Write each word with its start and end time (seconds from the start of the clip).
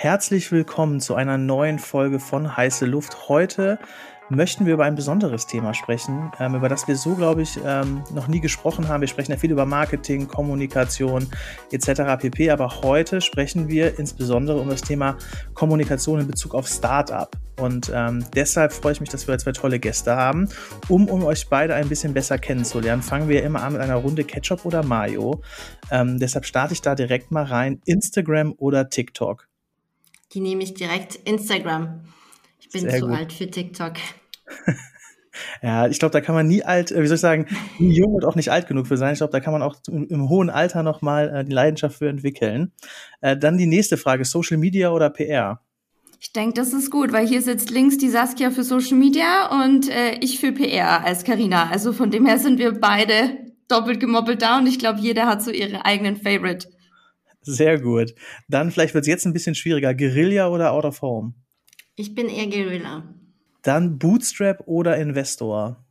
Herzlich 0.00 0.52
willkommen 0.52 1.00
zu 1.00 1.16
einer 1.16 1.38
neuen 1.38 1.80
Folge 1.80 2.20
von 2.20 2.56
Heiße 2.56 2.86
Luft. 2.86 3.28
Heute 3.28 3.80
möchten 4.28 4.64
wir 4.64 4.74
über 4.74 4.84
ein 4.84 4.94
besonderes 4.94 5.48
Thema 5.48 5.74
sprechen, 5.74 6.30
ähm, 6.38 6.54
über 6.54 6.68
das 6.68 6.86
wir 6.86 6.94
so, 6.94 7.16
glaube 7.16 7.42
ich, 7.42 7.58
ähm, 7.66 8.04
noch 8.14 8.28
nie 8.28 8.40
gesprochen 8.40 8.86
haben. 8.86 9.00
Wir 9.00 9.08
sprechen 9.08 9.32
ja 9.32 9.36
viel 9.36 9.50
über 9.50 9.66
Marketing, 9.66 10.28
Kommunikation 10.28 11.26
etc. 11.72 12.16
pp. 12.16 12.48
Aber 12.52 12.80
heute 12.82 13.20
sprechen 13.20 13.66
wir 13.66 13.98
insbesondere 13.98 14.60
um 14.60 14.68
das 14.68 14.82
Thema 14.82 15.18
Kommunikation 15.54 16.20
in 16.20 16.28
Bezug 16.28 16.54
auf 16.54 16.68
Startup. 16.68 17.36
Und 17.58 17.90
ähm, 17.92 18.24
deshalb 18.36 18.72
freue 18.72 18.92
ich 18.92 19.00
mich, 19.00 19.10
dass 19.10 19.26
wir 19.26 19.36
zwei 19.38 19.50
tolle 19.50 19.80
Gäste 19.80 20.14
haben. 20.14 20.48
Um, 20.88 21.08
um 21.08 21.24
euch 21.24 21.48
beide 21.48 21.74
ein 21.74 21.88
bisschen 21.88 22.14
besser 22.14 22.38
kennenzulernen, 22.38 23.02
fangen 23.02 23.28
wir 23.28 23.42
immer 23.42 23.64
an 23.64 23.72
mit 23.72 23.82
einer 23.82 23.96
Runde 23.96 24.22
Ketchup 24.22 24.64
oder 24.64 24.84
Mayo. 24.84 25.42
Ähm, 25.90 26.20
deshalb 26.20 26.46
starte 26.46 26.72
ich 26.72 26.82
da 26.82 26.94
direkt 26.94 27.32
mal 27.32 27.42
rein. 27.42 27.80
Instagram 27.84 28.54
oder 28.58 28.90
TikTok? 28.90 29.47
Die 30.32 30.40
nehme 30.40 30.62
ich 30.62 30.74
direkt 30.74 31.14
Instagram. 31.14 32.04
Ich 32.60 32.68
bin 32.70 32.82
Sehr 32.82 33.00
zu 33.00 33.06
gut. 33.06 33.16
alt 33.16 33.32
für 33.32 33.50
TikTok. 33.50 33.94
ja, 35.62 35.88
ich 35.88 35.98
glaube, 35.98 36.12
da 36.12 36.20
kann 36.20 36.34
man 36.34 36.46
nie 36.46 36.62
alt, 36.62 36.92
äh, 36.92 37.02
wie 37.02 37.06
soll 37.06 37.14
ich 37.14 37.20
sagen, 37.20 37.46
nie 37.78 37.94
jung 37.94 38.14
und 38.14 38.24
auch 38.24 38.34
nicht 38.34 38.50
alt 38.50 38.66
genug 38.66 38.86
für 38.86 38.96
sein. 38.96 39.12
Ich 39.12 39.18
glaube, 39.18 39.32
da 39.32 39.40
kann 39.40 39.52
man 39.52 39.62
auch 39.62 39.76
im, 39.88 40.06
im 40.08 40.28
hohen 40.28 40.50
Alter 40.50 40.82
nochmal 40.82 41.34
äh, 41.34 41.44
die 41.44 41.52
Leidenschaft 41.52 41.98
für 41.98 42.08
entwickeln. 42.08 42.72
Äh, 43.20 43.36
dann 43.36 43.56
die 43.56 43.66
nächste 43.66 43.96
Frage, 43.96 44.24
Social 44.24 44.58
Media 44.58 44.90
oder 44.90 45.10
PR? 45.10 45.60
Ich 46.20 46.32
denke, 46.32 46.54
das 46.54 46.72
ist 46.72 46.90
gut, 46.90 47.12
weil 47.12 47.26
hier 47.28 47.42
sitzt 47.42 47.70
links 47.70 47.96
die 47.96 48.08
Saskia 48.08 48.50
für 48.50 48.64
Social 48.64 48.98
Media 48.98 49.62
und 49.62 49.88
äh, 49.88 50.18
ich 50.20 50.40
für 50.40 50.52
PR 50.52 51.04
als 51.04 51.24
Karina. 51.24 51.70
Also 51.70 51.92
von 51.92 52.10
dem 52.10 52.26
her 52.26 52.38
sind 52.38 52.58
wir 52.58 52.72
beide 52.72 53.38
doppelt 53.68 54.00
gemoppelt 54.00 54.42
da 54.42 54.58
und 54.58 54.66
ich 54.66 54.78
glaube, 54.78 54.98
jeder 55.00 55.26
hat 55.26 55.42
so 55.42 55.50
ihre 55.50 55.84
eigenen 55.84 56.16
Favorite. 56.16 56.68
Sehr 57.42 57.80
gut. 57.80 58.14
Dann 58.48 58.70
vielleicht 58.70 58.94
wird 58.94 59.02
es 59.02 59.08
jetzt 59.08 59.26
ein 59.26 59.32
bisschen 59.32 59.54
schwieriger. 59.54 59.94
Guerilla 59.94 60.48
oder 60.48 60.72
Out 60.72 60.84
of 60.84 61.02
Home? 61.02 61.34
Ich 61.96 62.14
bin 62.14 62.28
eher 62.28 62.46
Guerilla. 62.46 63.02
Dann 63.62 63.98
Bootstrap 63.98 64.62
oder 64.66 64.96
Investor? 64.96 65.84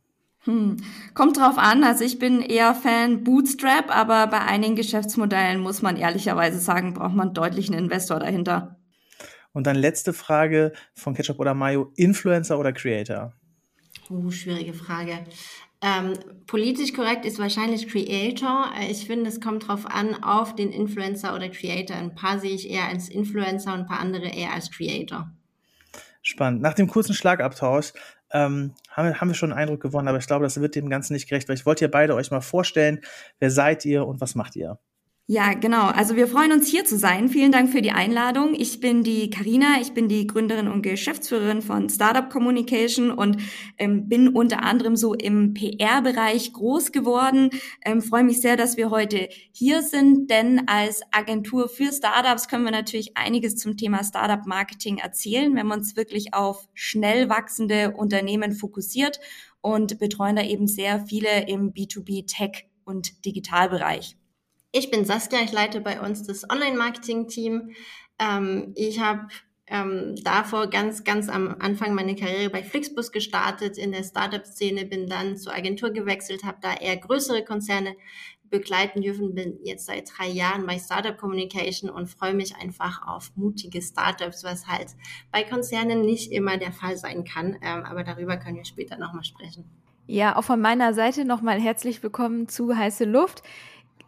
Hm. 0.44 0.76
Kommt 1.14 1.36
drauf 1.36 1.58
an. 1.58 1.84
Also 1.84 2.04
ich 2.04 2.18
bin 2.18 2.40
eher 2.40 2.74
Fan 2.74 3.24
Bootstrap, 3.24 3.94
aber 3.94 4.26
bei 4.28 4.40
einigen 4.40 4.76
Geschäftsmodellen 4.76 5.60
muss 5.60 5.82
man 5.82 5.96
ehrlicherweise 5.96 6.58
sagen, 6.58 6.94
braucht 6.94 7.14
man 7.14 7.34
deutlich 7.34 7.68
einen 7.68 7.84
Investor 7.84 8.20
dahinter. 8.20 8.78
Und 9.52 9.66
dann 9.66 9.76
letzte 9.76 10.12
Frage 10.12 10.72
von 10.94 11.14
Ketchup 11.14 11.40
oder 11.40 11.54
Mayo: 11.54 11.92
Influencer 11.96 12.58
oder 12.58 12.72
Creator? 12.72 13.34
Uh, 14.08 14.30
schwierige 14.30 14.72
Frage. 14.72 15.18
Ähm, 15.80 16.14
politisch 16.46 16.92
korrekt 16.92 17.24
ist 17.24 17.38
wahrscheinlich 17.38 17.88
Creator. 17.88 18.72
Äh, 18.78 18.90
ich 18.90 19.06
finde, 19.06 19.28
es 19.30 19.40
kommt 19.40 19.68
drauf 19.68 19.86
an, 19.86 20.22
auf 20.22 20.54
den 20.54 20.72
Influencer 20.72 21.34
oder 21.34 21.48
Creator. 21.48 21.96
Ein 21.96 22.14
paar 22.14 22.40
sehe 22.40 22.54
ich 22.54 22.68
eher 22.68 22.86
als 22.86 23.08
Influencer 23.08 23.74
und 23.74 23.80
ein 23.80 23.86
paar 23.86 24.00
andere 24.00 24.28
eher 24.28 24.52
als 24.52 24.70
Creator. 24.70 25.30
Spannend. 26.22 26.62
Nach 26.62 26.74
dem 26.74 26.88
kurzen 26.88 27.14
Schlagabtausch 27.14 27.92
ähm, 28.32 28.74
haben, 28.90 29.08
wir, 29.08 29.20
haben 29.20 29.28
wir 29.28 29.34
schon 29.34 29.52
einen 29.52 29.60
Eindruck 29.60 29.80
gewonnen, 29.80 30.08
aber 30.08 30.18
ich 30.18 30.26
glaube, 30.26 30.44
das 30.44 30.60
wird 30.60 30.74
dem 30.74 30.90
Ganzen 30.90 31.12
nicht 31.12 31.28
gerecht, 31.28 31.48
weil 31.48 31.56
ich 31.56 31.64
wollte 31.64 31.84
ihr 31.84 31.90
beide 31.90 32.14
euch 32.14 32.30
mal 32.30 32.40
vorstellen, 32.40 33.00
wer 33.38 33.50
seid 33.50 33.84
ihr 33.84 34.06
und 34.06 34.20
was 34.20 34.34
macht 34.34 34.56
ihr? 34.56 34.78
Ja, 35.30 35.52
genau. 35.52 35.88
Also 35.88 36.16
wir 36.16 36.26
freuen 36.26 36.52
uns 36.52 36.68
hier 36.68 36.86
zu 36.86 36.96
sein. 36.96 37.28
Vielen 37.28 37.52
Dank 37.52 37.70
für 37.70 37.82
die 37.82 37.90
Einladung. 37.90 38.54
Ich 38.54 38.80
bin 38.80 39.02
die 39.02 39.28
Karina, 39.28 39.78
ich 39.78 39.92
bin 39.92 40.08
die 40.08 40.26
Gründerin 40.26 40.68
und 40.68 40.80
Geschäftsführerin 40.80 41.60
von 41.60 41.90
Startup 41.90 42.30
Communication 42.30 43.10
und 43.10 43.36
ähm, 43.76 44.08
bin 44.08 44.28
unter 44.28 44.62
anderem 44.62 44.96
so 44.96 45.12
im 45.12 45.52
PR-Bereich 45.52 46.54
groß 46.54 46.92
geworden. 46.92 47.50
Ähm, 47.84 48.00
freue 48.00 48.24
mich 48.24 48.40
sehr, 48.40 48.56
dass 48.56 48.78
wir 48.78 48.88
heute 48.88 49.28
hier 49.52 49.82
sind, 49.82 50.30
denn 50.30 50.66
als 50.66 51.02
Agentur 51.10 51.68
für 51.68 51.92
Startups 51.92 52.48
können 52.48 52.64
wir 52.64 52.72
natürlich 52.72 53.14
einiges 53.18 53.56
zum 53.56 53.76
Thema 53.76 54.02
Startup 54.04 54.46
Marketing 54.46 54.96
erzählen, 54.96 55.54
wenn 55.54 55.66
man 55.66 55.80
uns 55.80 55.94
wirklich 55.94 56.32
auf 56.32 56.66
schnell 56.72 57.28
wachsende 57.28 57.92
Unternehmen 57.94 58.52
fokussiert 58.52 59.20
und 59.60 59.98
betreuen 59.98 60.36
da 60.36 60.42
eben 60.42 60.66
sehr 60.66 61.04
viele 61.04 61.46
im 61.48 61.74
B2B 61.74 62.26
Tech 62.26 62.64
und 62.86 63.26
Digitalbereich. 63.26 64.17
Ich 64.70 64.90
bin 64.90 65.04
Saskia, 65.06 65.40
ich 65.42 65.52
leite 65.52 65.80
bei 65.80 66.00
uns 66.00 66.24
das 66.24 66.48
Online-Marketing-Team. 66.48 67.70
Ähm, 68.18 68.72
ich 68.74 69.00
habe 69.00 69.28
ähm, 69.66 70.14
davor 70.22 70.68
ganz, 70.68 71.04
ganz 71.04 71.30
am 71.30 71.56
Anfang 71.58 71.94
meine 71.94 72.14
Karriere 72.14 72.50
bei 72.50 72.62
Flixbus 72.62 73.10
gestartet 73.10 73.78
in 73.78 73.92
der 73.92 74.02
Startup-Szene, 74.02 74.84
bin 74.84 75.08
dann 75.08 75.38
zur 75.38 75.54
Agentur 75.54 75.90
gewechselt, 75.90 76.44
habe 76.44 76.58
da 76.60 76.74
eher 76.74 76.98
größere 76.98 77.44
Konzerne 77.44 77.96
begleiten 78.50 79.00
dürfen, 79.00 79.34
bin 79.34 79.58
jetzt 79.62 79.86
seit 79.86 80.10
drei 80.16 80.28
Jahren 80.28 80.66
bei 80.66 80.78
Startup 80.78 81.16
Communication 81.16 81.90
und 81.90 82.08
freue 82.08 82.34
mich 82.34 82.56
einfach 82.56 83.06
auf 83.06 83.30
mutige 83.36 83.80
Startups, 83.80 84.44
was 84.44 84.66
halt 84.66 84.88
bei 85.32 85.44
Konzernen 85.44 86.02
nicht 86.02 86.30
immer 86.30 86.58
der 86.58 86.72
Fall 86.72 86.96
sein 86.98 87.24
kann. 87.24 87.56
Ähm, 87.62 87.84
aber 87.84 88.04
darüber 88.04 88.36
können 88.36 88.56
wir 88.56 88.64
später 88.66 88.98
nochmal 88.98 89.24
sprechen. 89.24 89.64
Ja, 90.06 90.36
auch 90.36 90.44
von 90.44 90.60
meiner 90.60 90.94
Seite 90.94 91.26
nochmal 91.26 91.60
herzlich 91.60 92.02
willkommen 92.02 92.48
zu 92.48 92.74
Heiße 92.74 93.04
Luft. 93.04 93.42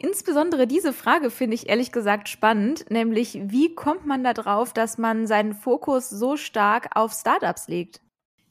Insbesondere 0.03 0.67
diese 0.67 0.95
Frage 0.95 1.31
finde 1.31 1.55
ich 1.55 1.69
ehrlich 1.69 1.93
gesagt 1.93 2.31
spannend, 2.31 2.87
nämlich 2.89 3.39
wie 3.45 3.75
kommt 3.75 4.07
man 4.07 4.25
da 4.25 4.33
drauf, 4.33 4.73
dass 4.73 4.97
man 4.97 5.27
seinen 5.27 5.53
Fokus 5.53 6.09
so 6.09 6.39
stark 6.39 6.89
auf 6.97 7.13
Startups 7.13 7.69
legt? 7.69 8.01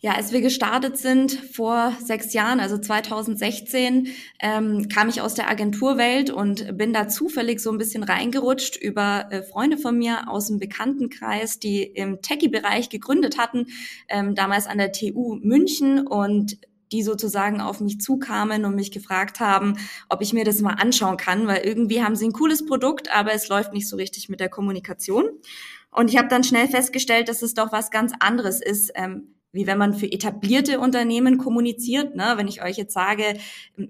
Ja, 0.02 0.14
als 0.14 0.32
wir 0.32 0.42
gestartet 0.42 0.98
sind 0.98 1.34
vor 1.34 1.92
sechs 2.00 2.34
Jahren, 2.34 2.60
also 2.60 2.78
2016, 2.78 4.10
ähm, 4.40 4.88
kam 4.88 5.10
ich 5.10 5.22
aus 5.22 5.34
der 5.34 5.50
Agenturwelt 5.50 6.30
und 6.30 6.78
bin 6.78 6.94
da 6.94 7.10
zufällig 7.10 7.60
so 7.60 7.72
ein 7.72 7.80
bisschen 7.80 8.04
reingerutscht 8.04 8.78
über 8.78 9.28
äh, 9.32 9.42
Freunde 9.42 9.78
von 9.78 9.98
mir 9.98 10.30
aus 10.30 10.48
dem 10.48 10.60
Bekanntenkreis, 10.60 11.60
die 11.60 11.84
im 11.84 12.22
Techie-Bereich 12.22 12.90
gegründet 12.90 13.38
hatten, 13.40 13.66
ähm, 14.08 14.36
damals 14.36 14.68
an 14.68 14.78
der 14.78 14.92
TU 14.92 15.38
München 15.42 16.08
und 16.08 16.60
die 16.92 17.04
sozusagen 17.04 17.62
auf 17.62 17.80
mich 17.80 18.00
zukamen 18.00 18.66
und 18.66 18.76
mich 18.76 18.92
gefragt 18.92 19.40
haben, 19.40 19.78
ob 20.10 20.22
ich 20.22 20.34
mir 20.34 20.44
das 20.44 20.62
mal 20.62 20.74
anschauen 20.74 21.18
kann, 21.18 21.48
weil 21.48 21.66
irgendwie 21.66 22.04
haben 22.04 22.16
sie 22.16 22.26
ein 22.26 22.34
cooles 22.34 22.66
Produkt, 22.66 23.14
aber 23.14 23.34
es 23.34 23.48
läuft 23.48 23.74
nicht 23.74 23.88
so 23.88 23.96
richtig 23.96 24.30
mit 24.30 24.40
der 24.40 24.50
Kommunikation. 24.50 25.30
Und 25.92 26.10
ich 26.10 26.18
habe 26.18 26.28
dann 26.28 26.44
schnell 26.44 26.68
festgestellt, 26.68 27.30
dass 27.30 27.42
es 27.42 27.54
doch 27.54 27.72
was 27.72 27.92
ganz 27.92 28.14
anderes 28.20 28.62
ist, 28.62 28.92
ähm, 28.96 29.39
wie 29.52 29.66
wenn 29.66 29.80
man 29.80 29.96
für 29.96 30.12
etablierte 30.12 30.80
Unternehmen 30.80 31.40
kommuniziert. 31.40 32.16
Ne? 32.16 32.34
Wenn 32.36 32.48
ich 32.48 32.64
euch 32.64 32.78
jetzt 32.78 32.94
sage, 32.94 33.38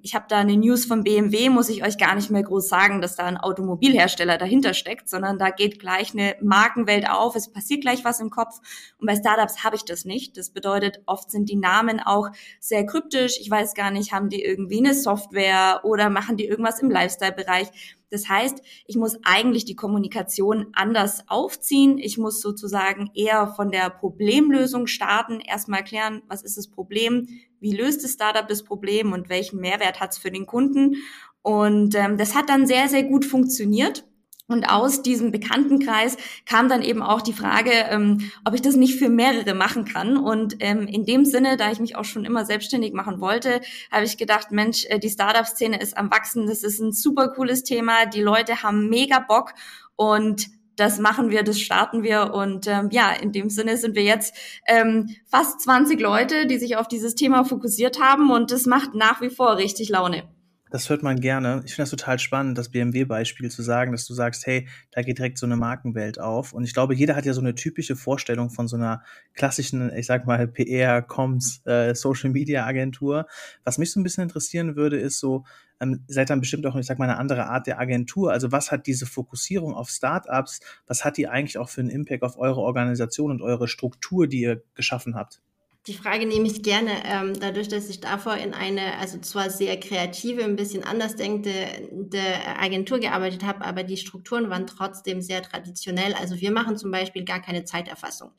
ich 0.01 0.15
habe 0.15 0.25
da 0.29 0.37
eine 0.37 0.55
News 0.55 0.85
von 0.85 1.03
BMW, 1.03 1.49
muss 1.49 1.67
ich 1.67 1.83
euch 1.83 1.97
gar 1.97 2.15
nicht 2.15 2.31
mehr 2.31 2.43
groß 2.43 2.69
sagen, 2.69 3.01
dass 3.01 3.17
da 3.17 3.25
ein 3.25 3.37
Automobilhersteller 3.37 4.37
dahinter 4.37 4.73
steckt, 4.73 5.09
sondern 5.09 5.37
da 5.37 5.49
geht 5.49 5.79
gleich 5.79 6.13
eine 6.13 6.35
Markenwelt 6.41 7.09
auf, 7.09 7.35
es 7.35 7.51
passiert 7.51 7.81
gleich 7.81 8.05
was 8.05 8.21
im 8.21 8.29
Kopf. 8.29 8.59
Und 8.99 9.07
bei 9.07 9.15
Startups 9.15 9.63
habe 9.63 9.75
ich 9.75 9.83
das 9.83 10.05
nicht. 10.05 10.37
Das 10.37 10.51
bedeutet, 10.51 11.01
oft 11.05 11.29
sind 11.29 11.49
die 11.49 11.57
Namen 11.57 11.99
auch 11.99 12.29
sehr 12.61 12.85
kryptisch. 12.85 13.37
Ich 13.41 13.51
weiß 13.51 13.73
gar 13.73 13.91
nicht, 13.91 14.13
haben 14.13 14.29
die 14.29 14.41
irgendwie 14.41 14.79
eine 14.79 14.93
Software 14.93 15.81
oder 15.83 16.09
machen 16.09 16.37
die 16.37 16.45
irgendwas 16.45 16.81
im 16.81 16.89
Lifestyle-Bereich. 16.89 17.97
Das 18.09 18.27
heißt, 18.27 18.61
ich 18.85 18.95
muss 18.95 19.17
eigentlich 19.23 19.65
die 19.65 19.75
Kommunikation 19.75 20.67
anders 20.73 21.23
aufziehen. 21.27 21.97
Ich 21.97 22.17
muss 22.17 22.41
sozusagen 22.41 23.11
eher 23.13 23.47
von 23.47 23.71
der 23.71 23.89
Problemlösung 23.89 24.87
starten, 24.87 25.39
erstmal 25.39 25.83
klären, 25.83 26.23
was 26.27 26.41
ist 26.41 26.57
das 26.57 26.67
Problem, 26.67 27.27
wie 27.59 27.75
löst 27.75 28.03
das 28.03 28.13
Startup 28.13 28.47
das 28.47 28.63
Problem 28.63 29.13
und 29.13 29.29
welchen 29.29 29.59
Mehrwert 29.59 29.99
hat 29.99 30.11
es 30.11 30.17
für 30.17 30.31
den 30.31 30.45
Kunden. 30.45 30.95
Und 31.41 31.95
ähm, 31.95 32.17
das 32.17 32.35
hat 32.35 32.49
dann 32.49 32.67
sehr, 32.67 32.89
sehr 32.89 33.03
gut 33.03 33.25
funktioniert. 33.25 34.05
Und 34.49 34.65
aus 34.67 35.03
diesem 35.03 35.31
Bekanntenkreis 35.31 36.17
kam 36.45 36.69
dann 36.69 36.81
eben 36.81 37.03
auch 37.03 37.21
die 37.21 37.33
Frage, 37.33 37.71
ähm, 37.71 38.31
ob 38.43 38.55
ich 38.55 38.61
das 38.61 38.75
nicht 38.75 38.97
für 38.97 39.07
mehrere 39.07 39.53
machen 39.53 39.85
kann. 39.85 40.17
Und 40.17 40.55
ähm, 40.59 40.87
in 40.87 41.05
dem 41.05 41.23
Sinne, 41.23 41.55
da 41.55 41.71
ich 41.71 41.79
mich 41.79 41.95
auch 41.95 42.03
schon 42.03 42.25
immer 42.25 42.45
selbstständig 42.45 42.93
machen 42.93 43.21
wollte, 43.21 43.61
habe 43.91 44.05
ich 44.05 44.17
gedacht, 44.17 44.51
Mensch, 44.51 44.85
äh, 44.89 44.97
die 44.97 45.09
Startup-Szene 45.09 45.79
ist 45.79 45.95
am 45.95 46.09
Wachsen, 46.09 46.47
das 46.47 46.63
ist 46.63 46.79
ein 46.79 46.91
super 46.91 47.29
cooles 47.29 47.63
Thema, 47.63 48.07
die 48.07 48.21
Leute 48.21 48.63
haben 48.63 48.89
mega 48.89 49.19
Bock 49.19 49.53
und 49.95 50.47
das 50.75 50.97
machen 50.97 51.29
wir, 51.29 51.43
das 51.43 51.59
starten 51.59 52.01
wir. 52.01 52.33
Und 52.33 52.65
ähm, 52.65 52.89
ja, 52.91 53.11
in 53.11 53.31
dem 53.31 53.49
Sinne 53.49 53.77
sind 53.77 53.95
wir 53.95 54.03
jetzt 54.03 54.35
ähm, 54.65 55.15
fast 55.27 55.61
20 55.61 55.99
Leute, 55.99 56.47
die 56.47 56.57
sich 56.57 56.77
auf 56.77 56.87
dieses 56.87 57.15
Thema 57.15 57.43
fokussiert 57.43 58.01
haben 58.01 58.31
und 58.31 58.51
das 58.51 58.65
macht 58.65 58.95
nach 58.95 59.21
wie 59.21 59.29
vor 59.29 59.57
richtig 59.57 59.89
Laune. 59.89 60.23
Das 60.71 60.87
hört 60.87 61.01
man 61.01 61.19
gerne. 61.19 61.63
Ich 61.65 61.73
finde 61.73 61.89
das 61.89 61.89
total 61.89 62.19
spannend, 62.19 62.55
das 62.55 62.69
BMW-Beispiel 62.69 63.49
zu 63.49 63.63
sagen, 63.63 63.91
dass 63.91 64.05
du 64.05 64.13
sagst, 64.13 64.45
hey, 64.45 64.67
da 64.91 65.01
geht 65.01 65.17
direkt 65.17 65.39
so 65.39 65.47
eine 65.47 65.55
Markenwelt 65.55 66.19
auf. 66.19 66.53
Und 66.53 66.63
ich 66.63 66.75
glaube, 66.75 66.93
jeder 66.93 67.15
hat 67.15 67.25
ja 67.25 67.33
so 67.33 67.41
eine 67.41 67.55
typische 67.55 67.95
Vorstellung 67.95 68.51
von 68.51 68.67
so 68.67 68.75
einer 68.75 69.01
klassischen, 69.33 69.91
ich 69.95 70.05
sag 70.05 70.27
mal, 70.27 70.47
PR, 70.47 71.01
Comms, 71.01 71.65
äh, 71.65 71.95
Social 71.95 72.29
Media 72.29 72.65
Agentur. 72.67 73.25
Was 73.63 73.79
mich 73.79 73.91
so 73.91 73.99
ein 73.99 74.03
bisschen 74.03 74.21
interessieren 74.21 74.75
würde, 74.75 74.99
ist 74.99 75.19
so, 75.19 75.43
ähm, 75.79 76.03
seid 76.07 76.29
dann 76.29 76.39
bestimmt 76.39 76.67
auch, 76.67 76.75
ich 76.75 76.85
sag 76.85 76.99
mal, 76.99 77.05
eine 77.05 77.17
andere 77.17 77.47
Art 77.47 77.65
der 77.65 77.79
Agentur. 77.79 78.31
Also 78.31 78.51
was 78.51 78.71
hat 78.71 78.85
diese 78.85 79.07
Fokussierung 79.07 79.73
auf 79.73 79.89
Startups, 79.89 80.59
was 80.85 81.03
hat 81.03 81.17
die 81.17 81.27
eigentlich 81.27 81.57
auch 81.57 81.69
für 81.69 81.81
einen 81.81 81.89
Impact 81.89 82.21
auf 82.21 82.37
eure 82.37 82.61
Organisation 82.61 83.31
und 83.31 83.41
eure 83.41 83.67
Struktur, 83.67 84.27
die 84.27 84.41
ihr 84.41 84.61
geschaffen 84.75 85.15
habt? 85.15 85.41
Die 85.89 85.95
Frage 85.95 86.27
nehme 86.27 86.45
ich 86.45 86.61
gerne, 86.61 86.91
ähm, 87.03 87.39
dadurch, 87.39 87.67
dass 87.67 87.89
ich 87.89 87.99
davor 87.99 88.35
in 88.35 88.53
eine, 88.53 88.99
also 88.99 89.17
zwar 89.17 89.49
sehr 89.49 89.79
kreative, 89.79 90.43
ein 90.43 90.55
bisschen 90.55 90.83
anders 90.83 91.15
denkende 91.15 92.21
Agentur 92.59 92.99
gearbeitet 92.99 93.43
habe, 93.43 93.65
aber 93.65 93.81
die 93.81 93.97
Strukturen 93.97 94.51
waren 94.51 94.67
trotzdem 94.67 95.19
sehr 95.23 95.41
traditionell. 95.41 96.13
Also 96.13 96.39
wir 96.39 96.51
machen 96.51 96.77
zum 96.77 96.91
Beispiel 96.91 97.25
gar 97.25 97.41
keine 97.41 97.63
Zeiterfassung. 97.63 98.29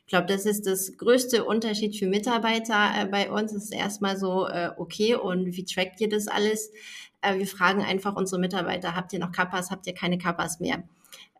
Ich 0.00 0.08
glaube, 0.08 0.26
das 0.26 0.46
ist 0.46 0.66
das 0.66 0.96
größte 0.96 1.44
Unterschied 1.44 1.96
für 1.96 2.08
Mitarbeiter 2.08 2.90
äh, 2.98 3.06
bei 3.06 3.30
uns. 3.30 3.52
Es 3.52 3.66
ist 3.66 3.74
erstmal 3.74 4.16
so, 4.16 4.48
äh, 4.48 4.70
okay, 4.76 5.14
und 5.14 5.56
wie 5.56 5.64
trackt 5.64 6.00
ihr 6.00 6.08
das 6.08 6.26
alles? 6.26 6.72
Äh, 7.20 7.38
wir 7.38 7.46
fragen 7.46 7.82
einfach 7.82 8.16
unsere 8.16 8.40
Mitarbeiter, 8.40 8.96
habt 8.96 9.12
ihr 9.12 9.20
noch 9.20 9.30
Kappas, 9.30 9.70
habt 9.70 9.86
ihr 9.86 9.94
keine 9.94 10.18
Kappas 10.18 10.58
mehr? 10.58 10.82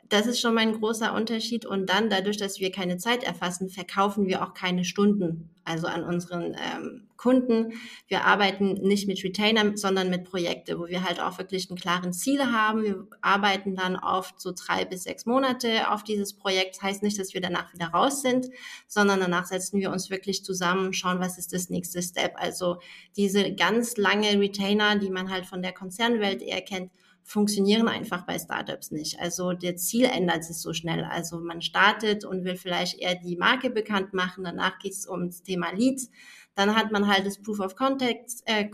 Das 0.08 0.26
ist 0.26 0.40
schon 0.40 0.54
mal 0.54 0.60
ein 0.60 0.78
großer 0.78 1.14
Unterschied. 1.14 1.66
Und 1.66 1.86
dann, 1.88 2.10
dadurch, 2.10 2.36
dass 2.36 2.60
wir 2.60 2.70
keine 2.70 2.96
Zeit 2.96 3.24
erfassen, 3.24 3.68
verkaufen 3.68 4.26
wir 4.26 4.42
auch 4.42 4.54
keine 4.54 4.84
Stunden, 4.84 5.50
also 5.64 5.86
an 5.86 6.04
unseren 6.04 6.54
ähm, 6.54 7.08
Kunden. 7.16 7.72
Wir 8.06 8.24
arbeiten 8.24 8.74
nicht 8.74 9.08
mit 9.08 9.22
Retainer, 9.24 9.76
sondern 9.76 10.10
mit 10.10 10.24
Projekte, 10.24 10.78
wo 10.78 10.86
wir 10.86 11.02
halt 11.02 11.20
auch 11.20 11.38
wirklich 11.38 11.70
einen 11.70 11.78
klaren 11.78 12.12
Ziel 12.12 12.52
haben. 12.52 12.82
Wir 12.84 13.06
arbeiten 13.20 13.74
dann 13.74 13.96
oft 13.96 14.40
so 14.40 14.52
drei 14.52 14.84
bis 14.84 15.04
sechs 15.04 15.26
Monate 15.26 15.90
auf 15.90 16.04
dieses 16.04 16.34
Projekt. 16.34 16.76
Das 16.76 16.82
heißt 16.82 17.02
nicht, 17.02 17.18
dass 17.18 17.34
wir 17.34 17.40
danach 17.40 17.72
wieder 17.72 17.86
raus 17.86 18.22
sind, 18.22 18.48
sondern 18.86 19.20
danach 19.20 19.46
setzen 19.46 19.80
wir 19.80 19.90
uns 19.90 20.10
wirklich 20.10 20.44
zusammen, 20.44 20.92
schauen, 20.92 21.20
was 21.20 21.38
ist 21.38 21.52
das 21.52 21.70
nächste 21.70 22.02
Step. 22.02 22.34
Also 22.36 22.78
diese 23.16 23.54
ganz 23.54 23.96
lange 23.96 24.38
Retainer, 24.38 24.96
die 24.96 25.10
man 25.10 25.30
halt 25.30 25.46
von 25.46 25.62
der 25.62 25.72
Konzernwelt 25.72 26.42
eher 26.42 26.60
kennt, 26.60 26.92
funktionieren 27.26 27.88
einfach 27.88 28.25
bei 28.25 28.38
Startups 28.38 28.93
nicht. 28.93 29.19
Also 29.20 29.52
der 29.52 29.76
Ziel 29.76 30.05
ändert 30.05 30.44
sich 30.44 30.58
so 30.58 30.73
schnell. 30.73 31.05
Also 31.05 31.40
man 31.40 31.61
startet 31.61 32.25
und 32.25 32.44
will 32.44 32.56
vielleicht 32.56 33.00
eher 33.00 33.17
die 33.17 33.37
Marke 33.37 33.69
bekannt 33.69 34.14
machen. 34.14 34.44
Danach 34.44 34.78
geht 34.78 34.93
es 34.93 35.08
ums 35.08 35.43
Thema 35.43 35.73
Leads. 35.73 36.08
Dann 36.55 36.76
hat 36.76 36.93
man 36.93 37.08
halt 37.08 37.26
das 37.26 37.43
Proof 37.43 37.58
of 37.58 37.75
Context, 37.75 38.44
äh, 38.46 38.70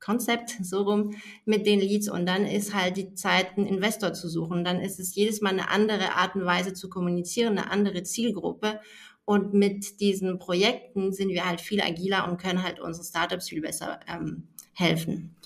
Konzept 0.00 0.56
so 0.62 0.82
rum 0.82 1.14
mit 1.44 1.64
den 1.64 1.78
Leads 1.78 2.10
und 2.10 2.26
dann 2.26 2.44
ist 2.44 2.74
halt 2.74 2.96
die 2.96 3.14
Zeit, 3.14 3.56
einen 3.56 3.66
Investor 3.66 4.12
zu 4.12 4.28
suchen. 4.28 4.64
Dann 4.64 4.80
ist 4.80 4.98
es 4.98 5.14
jedes 5.14 5.40
Mal 5.40 5.50
eine 5.50 5.70
andere 5.70 6.16
Art 6.16 6.34
und 6.34 6.44
Weise 6.44 6.74
zu 6.74 6.90
kommunizieren, 6.90 7.56
eine 7.56 7.70
andere 7.70 8.02
Zielgruppe. 8.02 8.80
Und 9.24 9.54
mit 9.54 10.00
diesen 10.00 10.40
Projekten 10.40 11.12
sind 11.12 11.28
wir 11.28 11.48
halt 11.48 11.60
viel 11.60 11.80
agiler 11.80 12.28
und 12.28 12.38
können 12.38 12.64
halt 12.64 12.80
unsere 12.80 13.06
Startups 13.06 13.48
viel 13.48 13.60
besser 13.60 14.00
ähm, 14.08 14.48
helfen. 14.72 15.36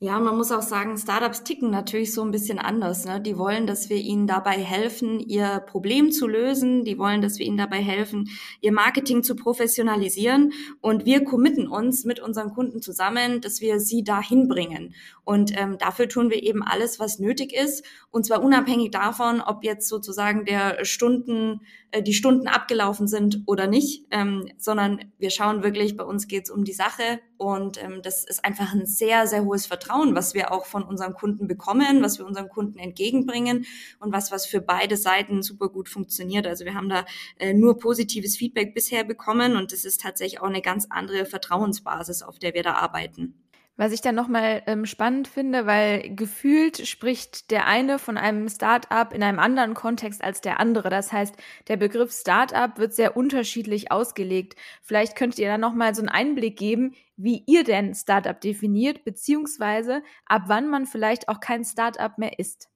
Ja, 0.00 0.20
man 0.20 0.36
muss 0.36 0.52
auch 0.52 0.62
sagen, 0.62 0.96
Startups 0.96 1.42
ticken 1.42 1.70
natürlich 1.70 2.14
so 2.14 2.22
ein 2.22 2.30
bisschen 2.30 2.60
anders. 2.60 3.04
Ne? 3.04 3.20
Die 3.20 3.36
wollen, 3.36 3.66
dass 3.66 3.90
wir 3.90 3.96
ihnen 3.96 4.28
dabei 4.28 4.52
helfen, 4.52 5.18
ihr 5.18 5.58
Problem 5.66 6.12
zu 6.12 6.28
lösen. 6.28 6.84
Die 6.84 6.98
wollen, 6.98 7.20
dass 7.20 7.40
wir 7.40 7.46
ihnen 7.46 7.56
dabei 7.56 7.78
helfen, 7.78 8.28
ihr 8.60 8.70
Marketing 8.70 9.24
zu 9.24 9.34
professionalisieren. 9.34 10.52
Und 10.80 11.04
wir 11.04 11.24
committen 11.24 11.66
uns 11.66 12.04
mit 12.04 12.20
unseren 12.20 12.50
Kunden 12.54 12.80
zusammen, 12.80 13.40
dass 13.40 13.60
wir 13.60 13.80
sie 13.80 14.04
dahin 14.04 14.46
bringen. 14.46 14.94
Und 15.24 15.50
ähm, 15.58 15.78
dafür 15.78 16.08
tun 16.08 16.30
wir 16.30 16.44
eben 16.44 16.62
alles, 16.62 17.00
was 17.00 17.18
nötig 17.18 17.52
ist. 17.52 17.84
Und 18.12 18.24
zwar 18.24 18.40
unabhängig 18.44 18.92
davon, 18.92 19.40
ob 19.40 19.64
jetzt 19.64 19.88
sozusagen 19.88 20.44
der 20.44 20.84
Stunden, 20.84 21.62
äh, 21.90 22.02
die 22.02 22.14
Stunden 22.14 22.48
abgelaufen 22.48 23.08
sind 23.08 23.42
oder 23.46 23.66
nicht, 23.66 24.06
ähm, 24.10 24.50
sondern 24.58 25.12
wir 25.18 25.30
schauen 25.30 25.62
wirklich, 25.62 25.96
bei 25.96 26.04
uns 26.04 26.28
geht 26.28 26.44
es 26.44 26.50
um 26.50 26.64
die 26.64 26.72
Sache. 26.72 27.20
Und 27.36 27.82
ähm, 27.82 28.02
das 28.02 28.24
ist 28.24 28.44
einfach 28.44 28.74
ein 28.74 28.84
sehr, 28.84 29.26
sehr 29.28 29.44
hohes 29.44 29.66
Vertrauen 29.66 30.14
was 30.18 30.34
wir 30.34 30.50
auch 30.50 30.66
von 30.66 30.82
unseren 30.82 31.14
Kunden 31.14 31.46
bekommen, 31.46 32.02
was 32.02 32.18
wir 32.18 32.26
unseren 32.26 32.48
Kunden 32.48 32.78
entgegenbringen 32.78 33.66
und 34.00 34.12
was, 34.12 34.32
was 34.32 34.46
für 34.46 34.60
beide 34.60 34.96
Seiten 34.96 35.42
super 35.42 35.68
gut 35.68 35.88
funktioniert. 35.88 36.46
Also 36.46 36.64
wir 36.64 36.74
haben 36.74 36.88
da 36.88 37.04
äh, 37.38 37.54
nur 37.54 37.78
positives 37.78 38.36
Feedback 38.36 38.74
bisher 38.74 39.04
bekommen 39.04 39.56
und 39.56 39.72
das 39.72 39.84
ist 39.84 40.00
tatsächlich 40.00 40.40
auch 40.40 40.48
eine 40.48 40.62
ganz 40.62 40.86
andere 40.90 41.24
Vertrauensbasis, 41.24 42.22
auf 42.22 42.40
der 42.40 42.54
wir 42.54 42.64
da 42.64 42.74
arbeiten. 42.74 43.34
Was 43.78 43.92
ich 43.92 44.00
dann 44.00 44.16
nochmal 44.16 44.64
ähm, 44.66 44.86
spannend 44.86 45.28
finde, 45.28 45.64
weil 45.64 46.12
gefühlt 46.16 46.84
spricht 46.88 47.52
der 47.52 47.68
eine 47.68 48.00
von 48.00 48.18
einem 48.18 48.48
Startup 48.48 49.12
in 49.12 49.22
einem 49.22 49.38
anderen 49.38 49.74
Kontext 49.74 50.22
als 50.22 50.40
der 50.40 50.58
andere. 50.58 50.90
Das 50.90 51.12
heißt, 51.12 51.36
der 51.68 51.76
Begriff 51.76 52.12
Startup 52.12 52.76
wird 52.76 52.92
sehr 52.92 53.16
unterschiedlich 53.16 53.92
ausgelegt. 53.92 54.56
Vielleicht 54.82 55.14
könntet 55.14 55.38
ihr 55.38 55.46
da 55.46 55.58
nochmal 55.58 55.94
so 55.94 56.02
einen 56.02 56.08
Einblick 56.08 56.58
geben, 56.58 56.96
wie 57.16 57.44
ihr 57.46 57.62
denn 57.62 57.94
Startup 57.94 58.40
definiert, 58.40 59.04
beziehungsweise 59.04 60.02
ab 60.26 60.42
wann 60.46 60.68
man 60.68 60.84
vielleicht 60.84 61.28
auch 61.28 61.38
kein 61.38 61.64
Startup 61.64 62.18
mehr 62.18 62.40
ist. 62.40 62.68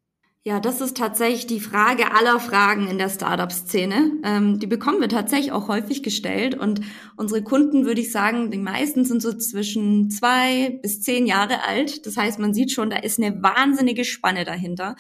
Ja, 0.44 0.58
das 0.58 0.80
ist 0.80 0.96
tatsächlich 0.96 1.46
die 1.46 1.60
Frage 1.60 2.12
aller 2.16 2.40
Fragen 2.40 2.88
in 2.88 2.98
der 2.98 3.08
Startup-Szene. 3.08 4.10
Ähm, 4.24 4.58
die 4.58 4.66
bekommen 4.66 5.00
wir 5.00 5.08
tatsächlich 5.08 5.52
auch 5.52 5.68
häufig 5.68 6.02
gestellt 6.02 6.58
und 6.58 6.80
unsere 7.16 7.44
Kunden, 7.44 7.86
würde 7.86 8.00
ich 8.00 8.10
sagen, 8.10 8.50
die 8.50 8.58
meisten 8.58 9.04
sind 9.04 9.22
so 9.22 9.32
zwischen 9.32 10.10
zwei 10.10 10.80
bis 10.82 11.00
zehn 11.00 11.26
Jahre 11.26 11.62
alt. 11.62 12.06
Das 12.06 12.16
heißt, 12.16 12.40
man 12.40 12.54
sieht 12.54 12.72
schon, 12.72 12.90
da 12.90 12.96
ist 12.96 13.22
eine 13.22 13.40
wahnsinnige 13.40 14.04
Spanne 14.04 14.44
dahinter. 14.44 14.96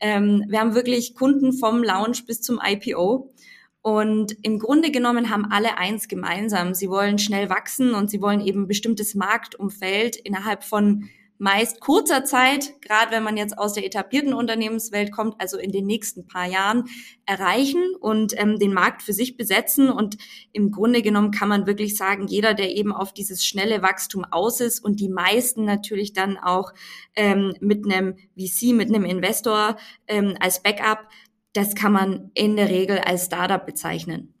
Ähm, 0.00 0.44
wir 0.48 0.60
haben 0.60 0.74
wirklich 0.74 1.14
Kunden 1.14 1.52
vom 1.52 1.82
Launch 1.82 2.24
bis 2.24 2.40
zum 2.40 2.58
IPO. 2.64 3.34
Und 3.82 4.34
im 4.42 4.58
Grunde 4.58 4.90
genommen 4.90 5.28
haben 5.28 5.44
alle 5.44 5.76
eins 5.76 6.08
gemeinsam. 6.08 6.72
Sie 6.72 6.88
wollen 6.88 7.18
schnell 7.18 7.50
wachsen 7.50 7.92
und 7.94 8.10
sie 8.10 8.22
wollen 8.22 8.40
eben 8.40 8.62
ein 8.62 8.66
bestimmtes 8.66 9.14
Marktumfeld 9.14 10.16
innerhalb 10.16 10.64
von 10.64 11.10
meist 11.38 11.80
kurzer 11.80 12.24
Zeit, 12.24 12.80
gerade 12.80 13.10
wenn 13.10 13.22
man 13.22 13.36
jetzt 13.36 13.58
aus 13.58 13.74
der 13.74 13.84
etablierten 13.84 14.32
Unternehmenswelt 14.32 15.12
kommt, 15.12 15.40
also 15.40 15.58
in 15.58 15.72
den 15.72 15.86
nächsten 15.86 16.26
paar 16.26 16.46
Jahren 16.46 16.84
erreichen 17.26 17.82
und 18.00 18.38
ähm, 18.40 18.58
den 18.58 18.72
Markt 18.72 19.02
für 19.02 19.12
sich 19.12 19.36
besetzen. 19.36 19.90
Und 19.90 20.16
im 20.52 20.70
Grunde 20.70 21.02
genommen 21.02 21.30
kann 21.30 21.48
man 21.48 21.66
wirklich 21.66 21.96
sagen, 21.96 22.26
jeder, 22.26 22.54
der 22.54 22.74
eben 22.74 22.92
auf 22.92 23.12
dieses 23.12 23.44
schnelle 23.44 23.82
Wachstum 23.82 24.24
aus 24.24 24.60
ist 24.60 24.80
und 24.80 25.00
die 25.00 25.08
meisten 25.08 25.64
natürlich 25.64 26.12
dann 26.12 26.38
auch 26.38 26.72
ähm, 27.14 27.54
mit 27.60 27.84
einem 27.84 28.16
VC, 28.38 28.72
mit 28.72 28.88
einem 28.88 29.04
Investor 29.04 29.76
ähm, 30.06 30.36
als 30.40 30.62
Backup, 30.62 31.08
das 31.52 31.74
kann 31.74 31.92
man 31.92 32.30
in 32.34 32.56
der 32.56 32.68
Regel 32.68 32.98
als 32.98 33.26
Startup 33.26 33.64
bezeichnen. 33.64 34.35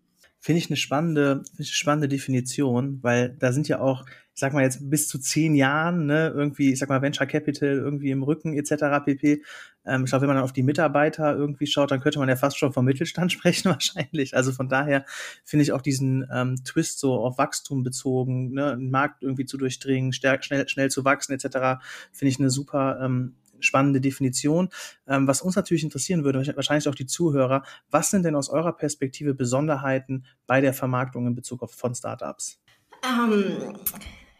Finde 0.46 0.60
ich 0.60 0.70
eine 0.70 0.76
spannende, 0.76 1.42
spannende 1.60 2.06
Definition, 2.06 3.00
weil 3.02 3.30
da 3.30 3.50
sind 3.50 3.66
ja 3.66 3.80
auch 3.80 4.04
ich 4.36 4.40
sag 4.40 4.52
mal 4.52 4.62
jetzt 4.62 4.90
bis 4.90 5.08
zu 5.08 5.18
zehn 5.18 5.54
Jahren, 5.54 6.04
ne, 6.04 6.30
irgendwie, 6.32 6.70
ich 6.70 6.78
sag 6.78 6.90
mal 6.90 7.00
Venture 7.00 7.26
Capital 7.26 7.70
irgendwie 7.70 8.10
im 8.10 8.22
Rücken 8.22 8.52
etc. 8.52 9.02
pp. 9.04 9.42
Ähm, 9.86 10.04
ich 10.04 10.10
glaube, 10.10 10.20
wenn 10.20 10.28
man 10.28 10.36
dann 10.36 10.44
auf 10.44 10.52
die 10.52 10.62
Mitarbeiter 10.62 11.34
irgendwie 11.34 11.66
schaut, 11.66 11.90
dann 11.90 12.00
könnte 12.00 12.18
man 12.18 12.28
ja 12.28 12.36
fast 12.36 12.58
schon 12.58 12.74
vom 12.74 12.84
Mittelstand 12.84 13.32
sprechen 13.32 13.70
wahrscheinlich. 13.70 14.36
Also 14.36 14.52
von 14.52 14.68
daher 14.68 15.06
finde 15.42 15.62
ich 15.62 15.72
auch 15.72 15.80
diesen 15.80 16.28
ähm, 16.30 16.62
Twist 16.64 17.00
so 17.00 17.14
auf 17.14 17.38
Wachstum 17.38 17.82
bezogen, 17.82 18.52
ne, 18.52 18.76
den 18.76 18.90
Markt 18.90 19.22
irgendwie 19.22 19.46
zu 19.46 19.56
durchdringen, 19.56 20.12
stärk, 20.12 20.44
schnell, 20.44 20.68
schnell 20.68 20.90
zu 20.90 21.04
wachsen 21.04 21.32
etc. 21.32 21.82
Finde 22.12 22.30
ich 22.30 22.38
eine 22.38 22.50
super 22.50 23.00
ähm, 23.02 23.34
spannende 23.60 24.00
Definition. 24.00 24.68
Ähm, 25.06 25.26
was 25.26 25.42
uns 25.42 25.56
natürlich 25.56 25.84
interessieren 25.84 26.24
würde, 26.24 26.46
wahrscheinlich 26.56 26.88
auch 26.88 26.94
die 26.94 27.06
Zuhörer, 27.06 27.62
was 27.90 28.10
sind 28.10 28.24
denn 28.24 28.36
aus 28.36 28.48
eurer 28.48 28.72
Perspektive 28.72 29.34
Besonderheiten 29.34 30.24
bei 30.46 30.60
der 30.60 30.72
Vermarktung 30.72 31.26
in 31.26 31.34
Bezug 31.34 31.62
auf 31.62 31.72
von 31.72 31.94
Startups? 31.94 32.60
Ähm, 33.04 33.74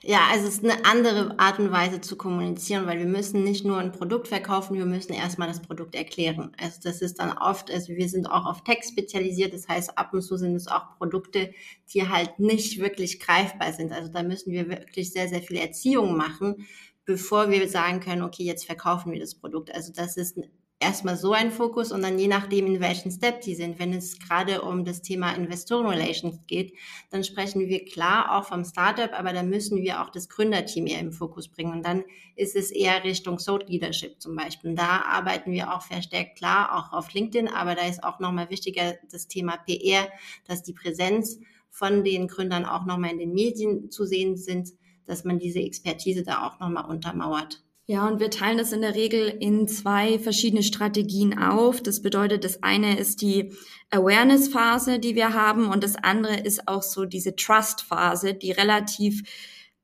ja, 0.09 0.21
also 0.31 0.47
es 0.47 0.59
ist 0.59 0.64
eine 0.64 0.85
andere 0.85 1.37
Art 1.41 1.59
und 1.59 1.73
Weise 1.73 2.00
zu 2.00 2.17
kommunizieren, 2.17 2.87
weil 2.87 3.00
wir 3.00 3.07
müssen 3.07 3.43
nicht 3.43 3.64
nur 3.64 3.79
ein 3.79 3.91
Produkt 3.91 4.29
verkaufen, 4.29 4.76
wir 4.76 4.87
müssen 4.87 5.12
erstmal 5.12 5.49
das 5.49 5.61
Produkt 5.61 5.97
erklären. 5.97 6.52
Also 6.61 6.79
das 6.85 7.02
ist 7.02 7.19
dann 7.19 7.37
oft, 7.37 7.73
also 7.73 7.93
wir 7.93 8.09
sind 8.09 8.31
auch 8.31 8.47
auf 8.47 8.62
Text 8.62 8.93
spezialisiert, 8.93 9.52
das 9.52 9.67
heißt 9.67 9.99
ab 9.99 10.12
und 10.12 10.23
zu 10.23 10.37
sind 10.37 10.55
es 10.55 10.69
auch 10.69 10.97
Produkte, 10.99 11.50
die 11.93 12.09
halt 12.09 12.38
nicht 12.38 12.79
wirklich 12.79 13.19
greifbar 13.19 13.73
sind. 13.73 13.91
Also 13.91 14.12
da 14.12 14.23
müssen 14.23 14.52
wir 14.52 14.69
wirklich 14.69 15.12
sehr, 15.12 15.29
sehr 15.29 15.43
viel 15.43 15.57
Erziehung 15.57 16.17
machen, 16.17 16.69
bevor 17.07 17.51
wir 17.51 17.69
sagen 17.69 18.01
können, 18.01 18.23
okay, 18.23 18.43
jetzt 18.43 18.67
verkaufen 18.67 19.13
wir 19.13 19.21
das 19.21 19.35
Produkt. 19.35 19.75
Also 19.75 19.93
das 19.93 20.17
ist 20.17 20.39
erstmal 20.79 21.17
so 21.17 21.33
ein 21.33 21.51
Fokus 21.51 21.91
und 21.91 22.03
dann 22.03 22.19
je 22.19 22.29
nachdem, 22.29 22.67
in 22.67 22.81
welchen 22.81 23.11
Step 23.11 23.41
die 23.41 23.55
sind. 23.55 23.79
Wenn 23.79 23.95
es 23.95 24.19
gerade 24.19 24.63
um 24.63 24.85
das 24.85 25.01
Thema 25.01 25.33
Investoren 25.33 25.87
Relations 25.87 26.39
geht, 26.47 26.75
dann 27.11 27.25
sprechen 27.25 27.67
wir 27.67 27.85
klar 27.85 28.37
auch 28.37 28.45
vom 28.45 28.65
Startup, 28.65 29.13
aber 29.13 29.33
dann 29.33 29.49
müssen 29.49 29.79
wir 29.79 30.03
auch 30.03 30.11
das 30.11 30.29
Gründerteam 30.29 30.87
eher 30.87 31.01
im 31.01 31.13
Fokus 31.13 31.49
bringen. 31.49 31.73
Und 31.73 31.87
dann 31.87 32.05
ist 32.35 32.57
es 32.57 32.71
eher 32.71 33.05
Richtung 33.05 33.39
Soul 33.39 33.65
Leadership 33.67 34.21
zum 34.21 34.37
Beispiel. 34.37 34.71
Und 34.71 34.77
da 34.77 35.03
arbeiten 35.03 35.53
wir 35.53 35.73
auch 35.73 35.83
verstärkt 35.83 36.37
klar, 36.37 36.77
auch 36.77 36.93
auf 36.93 37.13
LinkedIn, 37.15 37.49
aber 37.49 37.75
da 37.75 37.87
ist 37.87 38.05
auch 38.05 38.19
nochmal 38.21 38.51
wichtiger 38.51 38.97
das 39.11 39.29
Thema 39.29 39.57
PR, 39.57 40.09
dass 40.47 40.63
die 40.63 40.75
Präsenz 40.75 41.39
von 41.71 42.05
den 42.05 42.27
Gründern 42.27 42.65
auch 42.65 42.85
nochmal 42.85 43.13
in 43.13 43.19
den 43.19 43.33
Medien 43.33 43.91
zu 43.91 44.05
sehen 44.05 44.37
sind, 44.37 44.73
dass 45.07 45.25
man 45.25 45.39
diese 45.39 45.61
Expertise 45.61 46.23
da 46.23 46.47
auch 46.47 46.61
nochmal 46.61 46.85
untermauert. 46.91 47.63
Ja, 47.89 48.09
und 48.09 48.19
wir 48.19 48.31
teilen 48.31 48.59
das 48.59 48.73
in 48.73 48.81
der 48.81 48.97
Regel 48.97 49.29
in 49.29 49.69
zwei 49.69 50.19
verschiedene 50.19 50.65
Strategien 50.65 51.39
auf. 51.39 51.81
Das 51.81 52.03
bedeutet, 52.03 52.43
das 52.43 52.65
eine 52.65 52.99
ist 52.99 53.23
die 53.23 53.53
Awareness-Phase, 53.91 54.99
die 54.99 55.15
wir 55.15 55.35
haben, 55.35 55.69
und 55.69 55.85
das 55.85 55.95
andere 55.95 56.37
ist 56.41 56.67
auch 56.67 56.83
so 56.83 57.05
diese 57.05 57.37
Trust-Phase, 57.37 58.35
die 58.35 58.51
relativ 58.51 59.23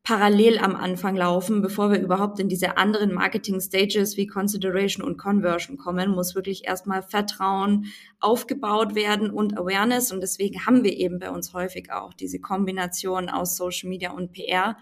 parallel 0.04 0.58
am 0.58 0.74
Anfang 0.74 1.14
laufen, 1.14 1.62
bevor 1.62 1.92
wir 1.92 2.00
überhaupt 2.00 2.40
in 2.40 2.48
diese 2.48 2.76
anderen 2.76 3.12
Marketing 3.12 3.60
Stages 3.60 4.16
wie 4.16 4.26
Consideration 4.26 5.06
und 5.06 5.16
Conversion 5.16 5.76
kommen, 5.76 6.10
muss 6.10 6.34
wirklich 6.34 6.66
erstmal 6.66 7.02
Vertrauen 7.02 7.86
aufgebaut 8.18 8.96
werden 8.96 9.30
und 9.30 9.56
Awareness. 9.56 10.10
Und 10.10 10.20
deswegen 10.20 10.66
haben 10.66 10.82
wir 10.82 10.96
eben 10.96 11.20
bei 11.20 11.30
uns 11.30 11.52
häufig 11.54 11.92
auch 11.92 12.14
diese 12.14 12.40
Kombination 12.40 13.28
aus 13.28 13.56
Social 13.56 13.88
Media 13.88 14.10
und 14.10 14.32
PR, 14.32 14.76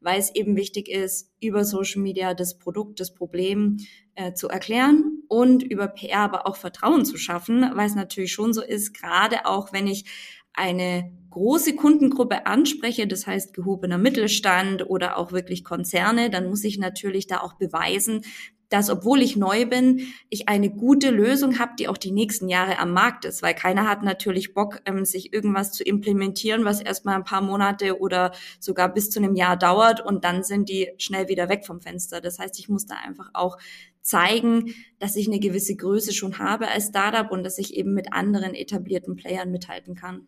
weil 0.00 0.18
es 0.18 0.34
eben 0.34 0.56
wichtig 0.56 0.88
ist, 0.88 1.30
über 1.40 1.64
Social 1.64 2.02
Media 2.02 2.34
das 2.34 2.58
Produkt, 2.58 2.98
das 2.98 3.14
Problem 3.14 3.76
äh, 4.16 4.32
zu 4.32 4.48
erklären 4.48 5.22
und 5.28 5.62
über 5.62 5.86
PR 5.86 6.20
aber 6.20 6.48
auch 6.48 6.56
Vertrauen 6.56 7.04
zu 7.04 7.16
schaffen, 7.16 7.64
weil 7.74 7.86
es 7.86 7.94
natürlich 7.94 8.32
schon 8.32 8.52
so 8.52 8.62
ist, 8.62 8.92
gerade 8.92 9.46
auch 9.46 9.72
wenn 9.72 9.86
ich 9.86 10.04
eine 10.54 11.12
große 11.30 11.74
Kundengruppe 11.74 12.46
anspreche, 12.46 13.06
das 13.06 13.26
heißt 13.26 13.54
gehobener 13.54 13.98
Mittelstand 13.98 14.88
oder 14.88 15.18
auch 15.18 15.32
wirklich 15.32 15.64
Konzerne, 15.64 16.30
dann 16.30 16.48
muss 16.48 16.62
ich 16.62 16.78
natürlich 16.78 17.26
da 17.26 17.40
auch 17.40 17.54
beweisen, 17.54 18.22
dass 18.68 18.90
obwohl 18.90 19.22
ich 19.22 19.36
neu 19.36 19.66
bin, 19.66 20.08
ich 20.30 20.48
eine 20.48 20.70
gute 20.70 21.10
Lösung 21.10 21.58
habe, 21.58 21.72
die 21.78 21.86
auch 21.86 21.98
die 21.98 22.10
nächsten 22.10 22.48
Jahre 22.48 22.78
am 22.78 22.92
Markt 22.92 23.24
ist, 23.24 23.42
weil 23.42 23.54
keiner 23.54 23.88
hat 23.88 24.02
natürlich 24.02 24.54
Bock, 24.54 24.80
ähm, 24.84 25.04
sich 25.04 25.32
irgendwas 25.32 25.72
zu 25.72 25.84
implementieren, 25.84 26.64
was 26.64 26.80
erstmal 26.80 27.14
ein 27.14 27.24
paar 27.24 27.42
Monate 27.42 28.00
oder 28.00 28.32
sogar 28.58 28.92
bis 28.92 29.10
zu 29.10 29.20
einem 29.20 29.34
Jahr 29.34 29.56
dauert 29.56 30.04
und 30.04 30.24
dann 30.24 30.42
sind 30.42 30.68
die 30.68 30.90
schnell 30.98 31.28
wieder 31.28 31.48
weg 31.48 31.64
vom 31.66 31.80
Fenster. 31.80 32.20
Das 32.20 32.38
heißt, 32.38 32.58
ich 32.58 32.68
muss 32.68 32.86
da 32.86 32.96
einfach 32.96 33.30
auch 33.32 33.58
zeigen, 34.00 34.74
dass 34.98 35.16
ich 35.16 35.28
eine 35.28 35.40
gewisse 35.40 35.76
Größe 35.76 36.12
schon 36.12 36.38
habe 36.38 36.68
als 36.68 36.88
Startup 36.88 37.30
und 37.30 37.44
dass 37.44 37.58
ich 37.58 37.74
eben 37.74 37.94
mit 37.94 38.12
anderen 38.12 38.54
etablierten 38.54 39.16
Playern 39.16 39.50
mithalten 39.50 39.94
kann. 39.94 40.26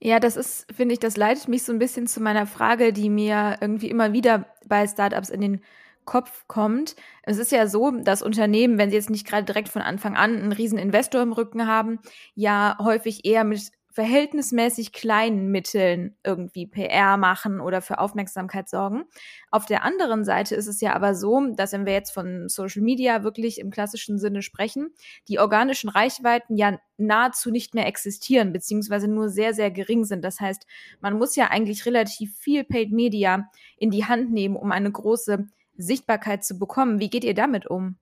Ja, 0.00 0.20
das 0.20 0.36
ist, 0.36 0.70
finde 0.72 0.92
ich, 0.92 0.98
das 1.00 1.16
leitet 1.16 1.48
mich 1.48 1.62
so 1.62 1.72
ein 1.72 1.78
bisschen 1.78 2.06
zu 2.06 2.20
meiner 2.20 2.46
Frage, 2.46 2.92
die 2.92 3.08
mir 3.08 3.56
irgendwie 3.60 3.88
immer 3.88 4.12
wieder 4.12 4.46
bei 4.66 4.86
Startups 4.86 5.30
in 5.30 5.40
den 5.40 5.62
Kopf 6.04 6.44
kommt. 6.46 6.96
Es 7.22 7.38
ist 7.38 7.50
ja 7.50 7.66
so, 7.66 7.90
dass 7.90 8.22
Unternehmen, 8.22 8.78
wenn 8.78 8.90
sie 8.90 8.96
jetzt 8.96 9.10
nicht 9.10 9.26
gerade 9.26 9.44
direkt 9.44 9.68
von 9.68 9.82
Anfang 9.82 10.14
an 10.14 10.36
einen 10.36 10.52
riesen 10.52 10.78
Investor 10.78 11.22
im 11.22 11.32
Rücken 11.32 11.66
haben, 11.66 11.98
ja 12.34 12.76
häufig 12.80 13.24
eher 13.24 13.42
mit 13.44 13.70
verhältnismäßig 13.96 14.92
kleinen 14.92 15.50
Mitteln 15.50 16.18
irgendwie 16.22 16.66
PR 16.66 17.16
machen 17.16 17.62
oder 17.62 17.80
für 17.80 17.98
Aufmerksamkeit 17.98 18.68
sorgen. 18.68 19.04
Auf 19.50 19.64
der 19.64 19.84
anderen 19.84 20.22
Seite 20.22 20.54
ist 20.54 20.66
es 20.66 20.82
ja 20.82 20.92
aber 20.92 21.14
so, 21.14 21.40
dass 21.54 21.72
wenn 21.72 21.86
wir 21.86 21.94
jetzt 21.94 22.10
von 22.10 22.50
Social 22.50 22.82
Media 22.82 23.22
wirklich 23.22 23.58
im 23.58 23.70
klassischen 23.70 24.18
Sinne 24.18 24.42
sprechen, 24.42 24.92
die 25.28 25.38
organischen 25.38 25.88
Reichweiten 25.88 26.58
ja 26.58 26.78
nahezu 26.98 27.50
nicht 27.50 27.74
mehr 27.74 27.86
existieren, 27.86 28.52
beziehungsweise 28.52 29.08
nur 29.08 29.30
sehr, 29.30 29.54
sehr 29.54 29.70
gering 29.70 30.04
sind. 30.04 30.22
Das 30.26 30.40
heißt, 30.40 30.66
man 31.00 31.16
muss 31.16 31.34
ja 31.34 31.46
eigentlich 31.46 31.86
relativ 31.86 32.36
viel 32.36 32.64
Paid 32.64 32.92
Media 32.92 33.48
in 33.78 33.90
die 33.90 34.04
Hand 34.04 34.30
nehmen, 34.30 34.56
um 34.56 34.72
eine 34.72 34.92
große 34.92 35.46
Sichtbarkeit 35.78 36.44
zu 36.44 36.58
bekommen. 36.58 37.00
Wie 37.00 37.08
geht 37.08 37.24
ihr 37.24 37.32
damit 37.32 37.66
um? 37.66 37.96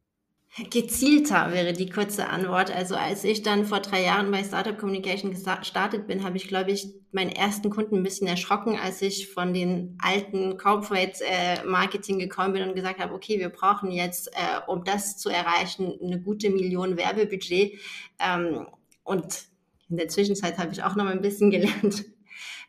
Gezielter 0.71 1.53
wäre 1.53 1.73
die 1.73 1.91
kurze 1.91 2.29
Antwort. 2.29 2.71
Also 2.71 2.95
als 2.95 3.25
ich 3.25 3.43
dann 3.43 3.65
vor 3.65 3.81
drei 3.81 4.05
Jahren 4.05 4.31
bei 4.31 4.45
Startup 4.45 4.79
Communication 4.79 5.33
gestartet 5.33 6.07
bin, 6.07 6.23
habe 6.23 6.37
ich, 6.37 6.47
glaube 6.47 6.71
ich, 6.71 6.87
meinen 7.11 7.33
ersten 7.33 7.71
Kunden 7.71 7.97
ein 7.97 8.03
bisschen 8.05 8.29
erschrocken, 8.29 8.79
als 8.79 9.03
ich 9.03 9.33
von 9.33 9.53
den 9.53 9.99
alten 10.01 10.57
Corporate 10.57 11.25
äh, 11.25 11.65
Marketing 11.65 12.21
gekommen 12.21 12.53
bin 12.53 12.69
und 12.69 12.77
gesagt 12.77 13.01
habe, 13.01 13.15
okay, 13.15 13.41
wir 13.41 13.49
brauchen 13.49 13.91
jetzt, 13.91 14.29
äh, 14.29 14.61
um 14.69 14.85
das 14.85 15.19
zu 15.19 15.29
erreichen, 15.29 15.93
eine 16.01 16.21
gute 16.21 16.51
Million 16.51 16.97
Werbebudget. 16.97 17.81
Ähm, 18.21 18.69
und 19.03 19.47
in 19.91 19.97
der 19.97 20.07
Zwischenzeit 20.07 20.59
habe 20.59 20.73
ich 20.73 20.85
auch 20.85 20.95
noch 20.95 21.05
mal 21.05 21.13
ein 21.13 21.21
bisschen 21.21 21.51
gelernt, 21.51 22.05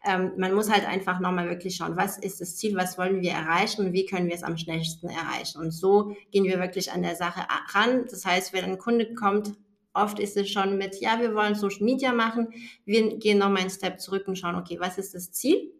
ähm, 0.05 0.33
man 0.37 0.53
muss 0.53 0.71
halt 0.71 0.87
einfach 0.87 1.19
nochmal 1.19 1.49
wirklich 1.49 1.75
schauen, 1.75 1.97
was 1.97 2.17
ist 2.17 2.39
das 2.39 2.55
Ziel, 2.55 2.75
was 2.75 2.97
wollen 2.97 3.21
wir 3.21 3.31
erreichen 3.31 3.85
und 3.85 3.93
wie 3.93 4.05
können 4.05 4.27
wir 4.27 4.35
es 4.35 4.43
am 4.43 4.57
schnellsten 4.57 5.09
erreichen. 5.09 5.59
Und 5.59 5.71
so 5.71 6.15
gehen 6.31 6.43
wir 6.43 6.59
wirklich 6.59 6.91
an 6.91 7.01
der 7.01 7.15
Sache 7.15 7.41
ran. 7.73 8.05
Das 8.09 8.25
heißt, 8.25 8.53
wenn 8.53 8.65
ein 8.65 8.77
Kunde 8.77 9.13
kommt, 9.15 9.53
oft 9.93 10.19
ist 10.19 10.37
es 10.37 10.49
schon 10.49 10.77
mit, 10.77 10.99
ja, 11.01 11.19
wir 11.19 11.33
wollen 11.33 11.55
Social 11.55 11.83
Media 11.83 12.13
machen, 12.13 12.49
wir 12.85 13.17
gehen 13.17 13.39
nochmal 13.39 13.61
einen 13.61 13.69
Step 13.69 13.99
zurück 13.99 14.27
und 14.27 14.37
schauen, 14.37 14.55
okay, 14.55 14.79
was 14.79 14.97
ist 14.97 15.15
das 15.15 15.31
Ziel 15.31 15.71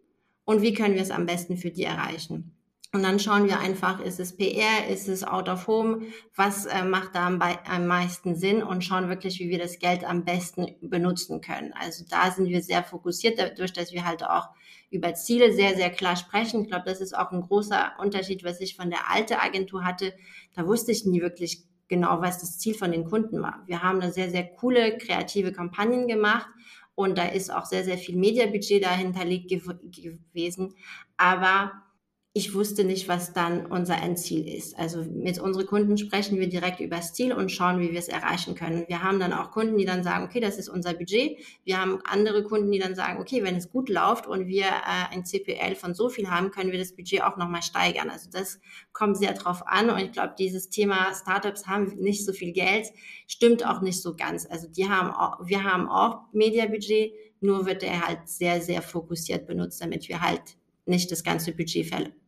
und 0.44 0.62
wie 0.62 0.74
können 0.74 0.94
wir 0.94 1.02
es 1.02 1.10
am 1.10 1.26
besten 1.26 1.56
für 1.56 1.70
die 1.70 1.84
erreichen. 1.84 2.55
Und 2.96 3.02
dann 3.02 3.18
schauen 3.18 3.44
wir 3.44 3.60
einfach, 3.60 4.00
ist 4.00 4.18
es 4.20 4.34
PR, 4.34 4.88
ist 4.88 5.06
es 5.06 5.22
Out 5.22 5.50
of 5.50 5.66
Home, 5.66 6.06
was 6.34 6.64
äh, 6.64 6.82
macht 6.82 7.14
da 7.14 7.26
am, 7.26 7.42
am, 7.42 7.86
meisten 7.86 8.34
Sinn 8.34 8.62
und 8.62 8.82
schauen 8.82 9.10
wirklich, 9.10 9.38
wie 9.38 9.50
wir 9.50 9.58
das 9.58 9.78
Geld 9.80 10.02
am 10.02 10.24
besten 10.24 10.76
benutzen 10.80 11.42
können. 11.42 11.74
Also 11.78 12.06
da 12.08 12.30
sind 12.30 12.48
wir 12.48 12.62
sehr 12.62 12.82
fokussiert, 12.82 13.38
dadurch, 13.38 13.74
dass 13.74 13.92
wir 13.92 14.06
halt 14.06 14.24
auch 14.24 14.48
über 14.88 15.12
Ziele 15.12 15.52
sehr, 15.52 15.76
sehr 15.76 15.90
klar 15.90 16.16
sprechen. 16.16 16.62
Ich 16.62 16.68
glaube, 16.68 16.86
das 16.86 17.02
ist 17.02 17.14
auch 17.14 17.32
ein 17.32 17.42
großer 17.42 17.92
Unterschied, 17.98 18.44
was 18.44 18.62
ich 18.62 18.76
von 18.76 18.88
der 18.88 19.10
alten 19.10 19.34
Agentur 19.34 19.84
hatte. 19.84 20.14
Da 20.54 20.66
wusste 20.66 20.90
ich 20.90 21.04
nie 21.04 21.20
wirklich 21.20 21.64
genau, 21.88 22.22
was 22.22 22.38
das 22.38 22.58
Ziel 22.58 22.72
von 22.72 22.92
den 22.92 23.04
Kunden 23.04 23.42
war. 23.42 23.62
Wir 23.66 23.82
haben 23.82 24.00
da 24.00 24.10
sehr, 24.10 24.30
sehr 24.30 24.46
coole, 24.46 24.96
kreative 24.96 25.52
Kampagnen 25.52 26.08
gemacht 26.08 26.48
und 26.94 27.18
da 27.18 27.26
ist 27.26 27.52
auch 27.52 27.66
sehr, 27.66 27.84
sehr 27.84 27.98
viel 27.98 28.16
Mediabudget 28.16 28.82
dahinterlegt 28.82 29.50
gewesen. 29.50 30.72
Aber 31.18 31.72
ich 32.36 32.52
wusste 32.52 32.84
nicht, 32.84 33.08
was 33.08 33.32
dann 33.32 33.64
unser 33.64 33.96
Endziel 34.02 34.46
ist. 34.46 34.78
Also 34.78 35.02
mit 35.02 35.38
unseren 35.38 35.64
Kunden 35.64 35.96
sprechen 35.96 36.38
wir 36.38 36.50
direkt 36.50 36.80
über 36.80 36.96
das 36.96 37.14
Ziel 37.14 37.32
und 37.32 37.50
schauen, 37.50 37.80
wie 37.80 37.92
wir 37.92 37.98
es 37.98 38.08
erreichen 38.08 38.54
können. 38.54 38.84
Wir 38.88 39.02
haben 39.02 39.18
dann 39.18 39.32
auch 39.32 39.52
Kunden, 39.52 39.78
die 39.78 39.86
dann 39.86 40.04
sagen, 40.04 40.26
okay, 40.26 40.38
das 40.38 40.58
ist 40.58 40.68
unser 40.68 40.92
Budget. 40.92 41.38
Wir 41.64 41.80
haben 41.80 41.98
andere 42.04 42.44
Kunden, 42.44 42.70
die 42.70 42.78
dann 42.78 42.94
sagen, 42.94 43.22
okay, 43.22 43.42
wenn 43.42 43.56
es 43.56 43.70
gut 43.70 43.88
läuft 43.88 44.26
und 44.26 44.48
wir 44.48 44.66
äh, 44.66 45.14
ein 45.14 45.24
CPL 45.24 45.76
von 45.76 45.94
so 45.94 46.10
viel 46.10 46.28
haben, 46.28 46.50
können 46.50 46.72
wir 46.72 46.78
das 46.78 46.94
Budget 46.94 47.22
auch 47.22 47.38
nochmal 47.38 47.62
steigern. 47.62 48.10
Also 48.10 48.28
das 48.30 48.60
kommt 48.92 49.16
sehr 49.16 49.32
drauf 49.32 49.66
an 49.66 49.88
und 49.88 50.00
ich 50.00 50.12
glaube, 50.12 50.34
dieses 50.38 50.68
Thema 50.68 51.14
Startups 51.14 51.66
haben 51.66 51.86
nicht 51.96 52.26
so 52.26 52.34
viel 52.34 52.52
Geld, 52.52 52.88
stimmt 53.26 53.64
auch 53.64 53.80
nicht 53.80 54.02
so 54.02 54.14
ganz. 54.14 54.44
Also 54.44 54.68
die 54.68 54.90
haben 54.90 55.10
auch, 55.10 55.38
wir 55.46 55.64
haben 55.64 55.88
auch 55.88 56.20
Mediabudget, 56.34 57.14
nur 57.40 57.64
wird 57.64 57.82
er 57.82 58.06
halt 58.06 58.28
sehr, 58.28 58.60
sehr 58.60 58.82
fokussiert 58.82 59.46
benutzt, 59.46 59.80
damit 59.80 60.06
wir 60.10 60.20
halt 60.20 60.58
nicht 60.84 61.10
das 61.10 61.24
ganze 61.24 61.52
Budget 61.52 61.86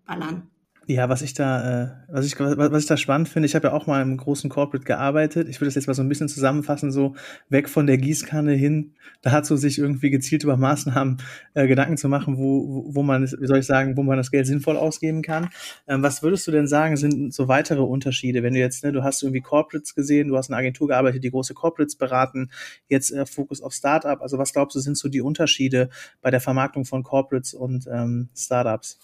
verballern. 0.08 0.50
Ja, 0.90 1.10
was 1.10 1.20
ich 1.20 1.34
da, 1.34 1.82
äh, 1.82 1.88
was 2.08 2.24
ich, 2.24 2.40
was 2.40 2.82
ich 2.82 2.88
da 2.88 2.96
spannend 2.96 3.28
finde, 3.28 3.44
ich 3.44 3.54
habe 3.54 3.68
ja 3.68 3.74
auch 3.74 3.86
mal 3.86 4.00
im 4.00 4.16
großen 4.16 4.48
Corporate 4.48 4.86
gearbeitet. 4.86 5.46
Ich 5.46 5.60
würde 5.60 5.66
das 5.66 5.74
jetzt 5.74 5.86
mal 5.86 5.92
so 5.92 6.00
ein 6.00 6.08
bisschen 6.08 6.30
zusammenfassen, 6.30 6.90
so 6.90 7.14
weg 7.50 7.68
von 7.68 7.86
der 7.86 7.98
Gießkanne 7.98 8.54
hin, 8.54 8.94
dazu 9.20 9.58
sich 9.58 9.78
irgendwie 9.78 10.08
gezielt 10.08 10.44
über 10.44 10.56
Maßnahmen 10.56 11.18
äh, 11.52 11.66
Gedanken 11.66 11.98
zu 11.98 12.08
machen, 12.08 12.38
wo, 12.38 12.86
wo 12.88 13.02
man, 13.02 13.22
wie 13.24 13.46
soll 13.46 13.58
ich 13.58 13.66
sagen, 13.66 13.98
wo 13.98 14.02
man 14.02 14.16
das 14.16 14.30
Geld 14.30 14.46
sinnvoll 14.46 14.78
ausgeben 14.78 15.20
kann. 15.20 15.50
Ähm, 15.86 16.02
was 16.02 16.22
würdest 16.22 16.46
du 16.46 16.52
denn 16.52 16.66
sagen, 16.66 16.96
sind 16.96 17.34
so 17.34 17.48
weitere 17.48 17.82
Unterschiede, 17.82 18.42
wenn 18.42 18.54
du 18.54 18.60
jetzt, 18.60 18.82
ne, 18.82 18.90
du 18.90 19.04
hast 19.04 19.22
irgendwie 19.22 19.42
Corporates 19.42 19.94
gesehen, 19.94 20.28
du 20.28 20.38
hast 20.38 20.48
in 20.48 20.54
einer 20.54 20.60
Agentur 20.60 20.88
gearbeitet, 20.88 21.22
die 21.22 21.30
große 21.30 21.52
Corporates 21.52 21.96
beraten, 21.96 22.50
jetzt 22.88 23.12
äh, 23.12 23.26
Fokus 23.26 23.60
auf 23.60 23.74
Startup. 23.74 24.22
Also 24.22 24.38
was 24.38 24.54
glaubst 24.54 24.74
du, 24.74 24.80
sind 24.80 24.96
so 24.96 25.10
die 25.10 25.20
Unterschiede 25.20 25.90
bei 26.22 26.30
der 26.30 26.40
Vermarktung 26.40 26.86
von 26.86 27.02
Corporates 27.02 27.52
und 27.52 27.86
ähm, 27.92 28.30
Startups? 28.34 28.98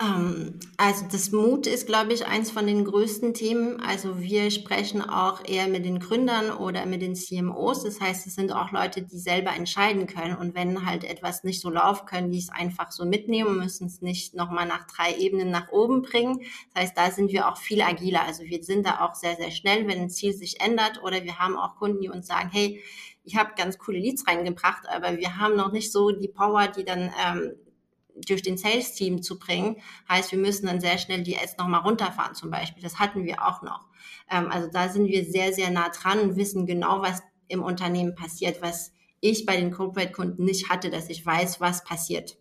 Ähm, 0.00 0.58
also 0.76 1.06
das 1.10 1.30
Mut 1.30 1.68
ist, 1.68 1.86
glaube 1.86 2.12
ich, 2.12 2.26
eins 2.26 2.50
von 2.50 2.66
den 2.66 2.84
größten 2.84 3.32
Themen. 3.32 3.80
Also 3.80 4.20
wir 4.20 4.50
sprechen 4.50 5.02
auch 5.02 5.44
eher 5.44 5.68
mit 5.68 5.84
den 5.84 6.00
Gründern 6.00 6.50
oder 6.50 6.84
mit 6.84 7.00
den 7.00 7.14
CMOs. 7.14 7.84
Das 7.84 8.00
heißt, 8.00 8.26
es 8.26 8.34
sind 8.34 8.52
auch 8.52 8.72
Leute, 8.72 9.02
die 9.02 9.18
selber 9.18 9.54
entscheiden 9.54 10.06
können. 10.08 10.36
Und 10.36 10.54
wenn 10.56 10.84
halt 10.84 11.04
etwas 11.04 11.44
nicht 11.44 11.60
so 11.60 11.70
läuft, 11.70 12.06
können 12.06 12.32
die 12.32 12.38
es 12.38 12.50
einfach 12.50 12.90
so 12.90 13.04
mitnehmen, 13.04 13.56
müssen 13.58 13.86
es 13.86 14.02
nicht 14.02 14.34
nochmal 14.34 14.66
nach 14.66 14.86
drei 14.86 15.14
Ebenen 15.16 15.50
nach 15.50 15.70
oben 15.70 16.02
bringen. 16.02 16.40
Das 16.72 16.84
heißt, 16.84 16.98
da 16.98 17.10
sind 17.12 17.30
wir 17.30 17.48
auch 17.48 17.56
viel 17.56 17.80
agiler. 17.80 18.24
Also 18.26 18.42
wir 18.44 18.64
sind 18.64 18.86
da 18.86 19.00
auch 19.00 19.14
sehr, 19.14 19.36
sehr 19.36 19.52
schnell, 19.52 19.86
wenn 19.86 20.00
ein 20.00 20.10
Ziel 20.10 20.32
sich 20.32 20.60
ändert. 20.60 21.02
Oder 21.04 21.22
wir 21.22 21.38
haben 21.38 21.56
auch 21.56 21.76
Kunden, 21.76 22.00
die 22.00 22.08
uns 22.08 22.26
sagen, 22.26 22.50
hey, 22.52 22.82
ich 23.22 23.36
habe 23.36 23.52
ganz 23.56 23.78
coole 23.78 23.98
Leads 23.98 24.26
reingebracht, 24.26 24.86
aber 24.88 25.16
wir 25.16 25.38
haben 25.38 25.56
noch 25.56 25.72
nicht 25.72 25.90
so 25.90 26.10
die 26.10 26.28
Power, 26.28 26.68
die 26.68 26.84
dann 26.84 27.10
ähm, 27.26 27.52
durch 28.26 28.42
den 28.42 28.56
Sales-Team 28.56 29.22
zu 29.22 29.38
bringen, 29.38 29.76
heißt, 30.08 30.32
wir 30.32 30.38
müssen 30.38 30.66
dann 30.66 30.80
sehr 30.80 30.98
schnell 30.98 31.22
die 31.22 31.36
Ads 31.36 31.56
nochmal 31.58 31.80
runterfahren 31.80 32.34
zum 32.34 32.50
Beispiel. 32.50 32.82
Das 32.82 32.98
hatten 32.98 33.24
wir 33.24 33.46
auch 33.46 33.62
noch. 33.62 33.88
Ähm, 34.30 34.48
also 34.50 34.68
da 34.70 34.88
sind 34.88 35.08
wir 35.08 35.24
sehr, 35.24 35.52
sehr 35.52 35.70
nah 35.70 35.88
dran 35.88 36.20
und 36.20 36.36
wissen 36.36 36.66
genau, 36.66 37.02
was 37.02 37.22
im 37.48 37.62
Unternehmen 37.62 38.14
passiert, 38.14 38.62
was 38.62 38.92
ich 39.20 39.46
bei 39.46 39.56
den 39.56 39.70
Corporate-Kunden 39.70 40.44
nicht 40.44 40.68
hatte, 40.68 40.90
dass 40.90 41.08
ich 41.08 41.24
weiß, 41.24 41.60
was 41.60 41.84
passiert. 41.84 42.36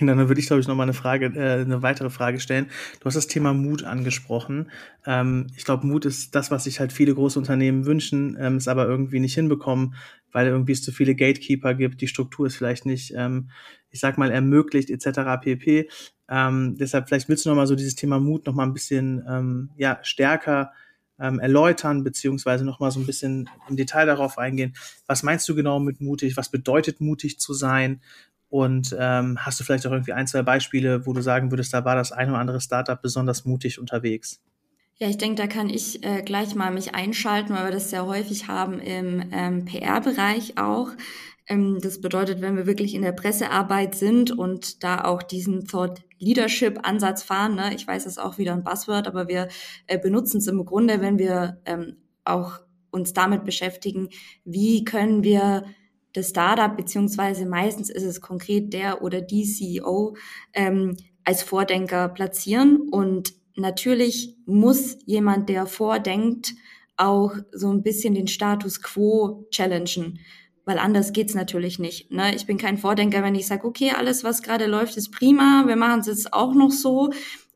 Dann 0.00 0.28
würde 0.28 0.40
ich, 0.40 0.46
glaube 0.46 0.60
ich, 0.60 0.68
noch 0.68 0.74
mal 0.74 0.84
eine 0.84 0.94
Frage, 0.94 1.26
äh, 1.26 1.60
eine 1.60 1.82
weitere 1.82 2.08
Frage 2.08 2.40
stellen. 2.40 2.70
Du 3.00 3.04
hast 3.06 3.14
das 3.14 3.26
Thema 3.26 3.52
Mut 3.52 3.84
angesprochen. 3.84 4.70
Ähm, 5.04 5.48
ich 5.54 5.64
glaube, 5.64 5.86
Mut 5.86 6.06
ist 6.06 6.34
das, 6.34 6.50
was 6.50 6.64
sich 6.64 6.80
halt 6.80 6.92
viele 6.92 7.14
große 7.14 7.38
Unternehmen 7.38 7.84
wünschen, 7.84 8.36
ähm, 8.40 8.56
es 8.56 8.68
aber 8.68 8.86
irgendwie 8.86 9.20
nicht 9.20 9.34
hinbekommen, 9.34 9.94
weil 10.32 10.46
irgendwie 10.46 10.72
es 10.72 10.82
zu 10.82 10.92
viele 10.92 11.14
Gatekeeper 11.14 11.74
gibt, 11.74 12.00
die 12.00 12.08
Struktur 12.08 12.46
ist 12.46 12.56
vielleicht 12.56 12.86
nicht, 12.86 13.12
ähm, 13.14 13.50
ich 13.90 14.00
sag 14.00 14.16
mal, 14.16 14.30
ermöglicht, 14.30 14.88
etc. 14.88 15.38
pp. 15.42 15.90
Ähm, 16.28 16.76
deshalb, 16.78 17.08
vielleicht 17.08 17.28
willst 17.28 17.44
du 17.44 17.50
noch 17.50 17.56
mal 17.56 17.66
so 17.66 17.76
dieses 17.76 17.94
Thema 17.94 18.18
Mut 18.18 18.46
noch 18.46 18.54
mal 18.54 18.64
ein 18.64 18.72
bisschen 18.72 19.22
ähm, 19.28 19.70
ja, 19.76 19.98
stärker 20.02 20.72
ähm, 21.20 21.38
erläutern, 21.38 22.02
beziehungsweise 22.02 22.64
noch 22.64 22.80
mal 22.80 22.90
so 22.90 22.98
ein 22.98 23.06
bisschen 23.06 23.50
im 23.68 23.76
Detail 23.76 24.06
darauf 24.06 24.38
eingehen. 24.38 24.74
Was 25.06 25.22
meinst 25.22 25.48
du 25.48 25.54
genau 25.54 25.78
mit 25.78 26.00
mutig? 26.00 26.36
Was 26.38 26.50
bedeutet 26.50 27.00
mutig 27.00 27.38
zu 27.38 27.52
sein? 27.52 28.00
Und 28.52 28.94
ähm, 29.00 29.38
hast 29.40 29.58
du 29.58 29.64
vielleicht 29.64 29.86
auch 29.86 29.92
irgendwie 29.92 30.12
ein, 30.12 30.26
zwei 30.26 30.42
Beispiele, 30.42 31.06
wo 31.06 31.14
du 31.14 31.22
sagen 31.22 31.50
würdest, 31.50 31.72
da 31.72 31.86
war 31.86 31.96
das 31.96 32.12
ein 32.12 32.28
oder 32.28 32.38
andere 32.38 32.60
Startup 32.60 33.00
besonders 33.00 33.46
mutig 33.46 33.80
unterwegs? 33.80 34.42
Ja, 34.98 35.08
ich 35.08 35.16
denke, 35.16 35.40
da 35.40 35.46
kann 35.46 35.70
ich 35.70 36.04
äh, 36.04 36.20
gleich 36.20 36.54
mal 36.54 36.70
mich 36.70 36.94
einschalten, 36.94 37.54
weil 37.54 37.64
wir 37.64 37.72
das 37.72 37.88
sehr 37.88 38.04
häufig 38.04 38.48
haben 38.48 38.78
im 38.78 39.24
ähm, 39.32 39.64
PR-Bereich 39.64 40.58
auch. 40.58 40.90
Ähm, 41.46 41.78
das 41.80 42.02
bedeutet, 42.02 42.42
wenn 42.42 42.54
wir 42.54 42.66
wirklich 42.66 42.94
in 42.94 43.00
der 43.00 43.12
Pressearbeit 43.12 43.94
sind 43.94 44.30
und 44.30 44.84
da 44.84 45.02
auch 45.02 45.22
diesen 45.22 45.66
Thought 45.66 46.02
Leadership 46.18 46.80
Ansatz 46.82 47.22
fahren, 47.22 47.54
ne? 47.54 47.74
ich 47.74 47.86
weiß, 47.86 48.04
das 48.04 48.12
ist 48.12 48.18
auch 48.18 48.36
wieder 48.36 48.52
ein 48.52 48.64
Buzzword, 48.64 49.06
aber 49.08 49.28
wir 49.28 49.48
äh, 49.86 49.98
benutzen 49.98 50.36
es 50.36 50.46
im 50.46 50.62
Grunde, 50.66 51.00
wenn 51.00 51.18
wir 51.18 51.62
ähm, 51.64 51.96
auch 52.26 52.60
uns 52.90 53.14
damit 53.14 53.46
beschäftigen, 53.46 54.10
wie 54.44 54.84
können 54.84 55.24
wir 55.24 55.64
das 56.12 56.30
Startup, 56.30 56.76
beziehungsweise 56.76 57.46
meistens 57.46 57.90
ist 57.90 58.04
es 58.04 58.20
konkret 58.20 58.72
der 58.72 59.02
oder 59.02 59.20
die 59.20 59.44
CEO, 59.44 60.16
ähm, 60.52 60.96
als 61.24 61.42
Vordenker 61.42 62.08
platzieren. 62.08 62.88
Und 62.90 63.34
natürlich 63.56 64.36
muss 64.46 64.98
jemand, 65.06 65.48
der 65.48 65.66
vordenkt, 65.66 66.54
auch 66.96 67.34
so 67.52 67.70
ein 67.70 67.82
bisschen 67.82 68.14
den 68.14 68.28
Status 68.28 68.82
quo 68.82 69.46
challengen 69.50 70.18
weil 70.64 70.78
anders 70.78 71.12
geht's 71.12 71.34
natürlich 71.34 71.78
nicht. 71.78 72.10
Ne? 72.12 72.34
Ich 72.34 72.46
bin 72.46 72.56
kein 72.56 72.78
Vordenker, 72.78 73.22
wenn 73.22 73.34
ich 73.34 73.46
sage, 73.46 73.66
okay, 73.66 73.92
alles, 73.96 74.22
was 74.22 74.42
gerade 74.42 74.66
läuft, 74.66 74.96
ist 74.96 75.10
prima, 75.10 75.64
wir 75.66 75.76
machen 75.76 76.00
es 76.00 76.06
jetzt 76.06 76.32
auch 76.32 76.54
noch 76.54 76.70
so, 76.70 77.10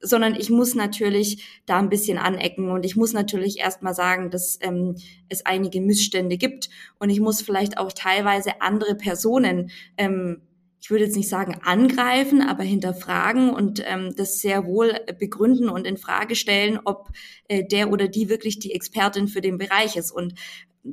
sondern 0.06 0.34
ich 0.34 0.50
muss 0.50 0.74
natürlich 0.74 1.60
da 1.66 1.78
ein 1.78 1.88
bisschen 1.88 2.18
anecken 2.18 2.70
und 2.70 2.84
ich 2.84 2.96
muss 2.96 3.12
natürlich 3.12 3.58
erstmal 3.58 3.94
sagen, 3.94 4.30
dass 4.30 4.58
ähm, 4.62 4.96
es 5.28 5.44
einige 5.44 5.80
Missstände 5.80 6.36
gibt 6.36 6.68
und 6.98 7.10
ich 7.10 7.20
muss 7.20 7.42
vielleicht 7.42 7.78
auch 7.78 7.92
teilweise 7.92 8.60
andere 8.60 8.94
Personen 8.94 9.70
ähm, 9.96 10.42
ich 10.86 10.90
würde 10.90 11.04
jetzt 11.04 11.16
nicht 11.16 11.28
sagen 11.28 11.58
angreifen, 11.64 12.42
aber 12.42 12.62
hinterfragen 12.62 13.50
und 13.50 13.82
ähm, 13.84 14.14
das 14.14 14.38
sehr 14.38 14.66
wohl 14.66 14.94
begründen 15.18 15.68
und 15.68 15.84
in 15.84 15.96
Frage 15.96 16.36
stellen, 16.36 16.78
ob 16.84 17.08
äh, 17.48 17.64
der 17.66 17.90
oder 17.90 18.06
die 18.06 18.28
wirklich 18.28 18.60
die 18.60 18.72
Expertin 18.72 19.26
für 19.26 19.40
den 19.40 19.58
Bereich 19.58 19.96
ist. 19.96 20.12
Und 20.12 20.34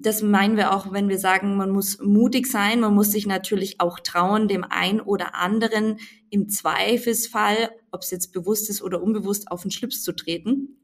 das 0.02 0.22
meinen 0.24 0.58
wir 0.58 0.74
auch, 0.74 0.92
wenn 0.92 1.08
wir 1.08 1.20
sagen, 1.20 1.56
man 1.56 1.70
muss 1.70 2.00
mutig 2.02 2.48
sein, 2.48 2.80
man 2.80 2.96
muss 2.96 3.12
sich 3.12 3.28
natürlich 3.28 3.80
auch 3.80 4.00
trauen, 4.00 4.48
dem 4.48 4.66
ein 4.68 5.00
oder 5.00 5.36
anderen 5.36 6.00
im 6.30 6.50
Zweifelsfall, 6.50 7.70
ob 7.92 8.02
es 8.02 8.10
jetzt 8.10 8.34
bewusst 8.34 8.70
ist 8.70 8.82
oder 8.82 9.04
unbewusst, 9.04 9.52
auf 9.52 9.62
den 9.62 9.72
Schlips 9.72 10.02
zu 10.02 10.14
treten. 10.14 10.80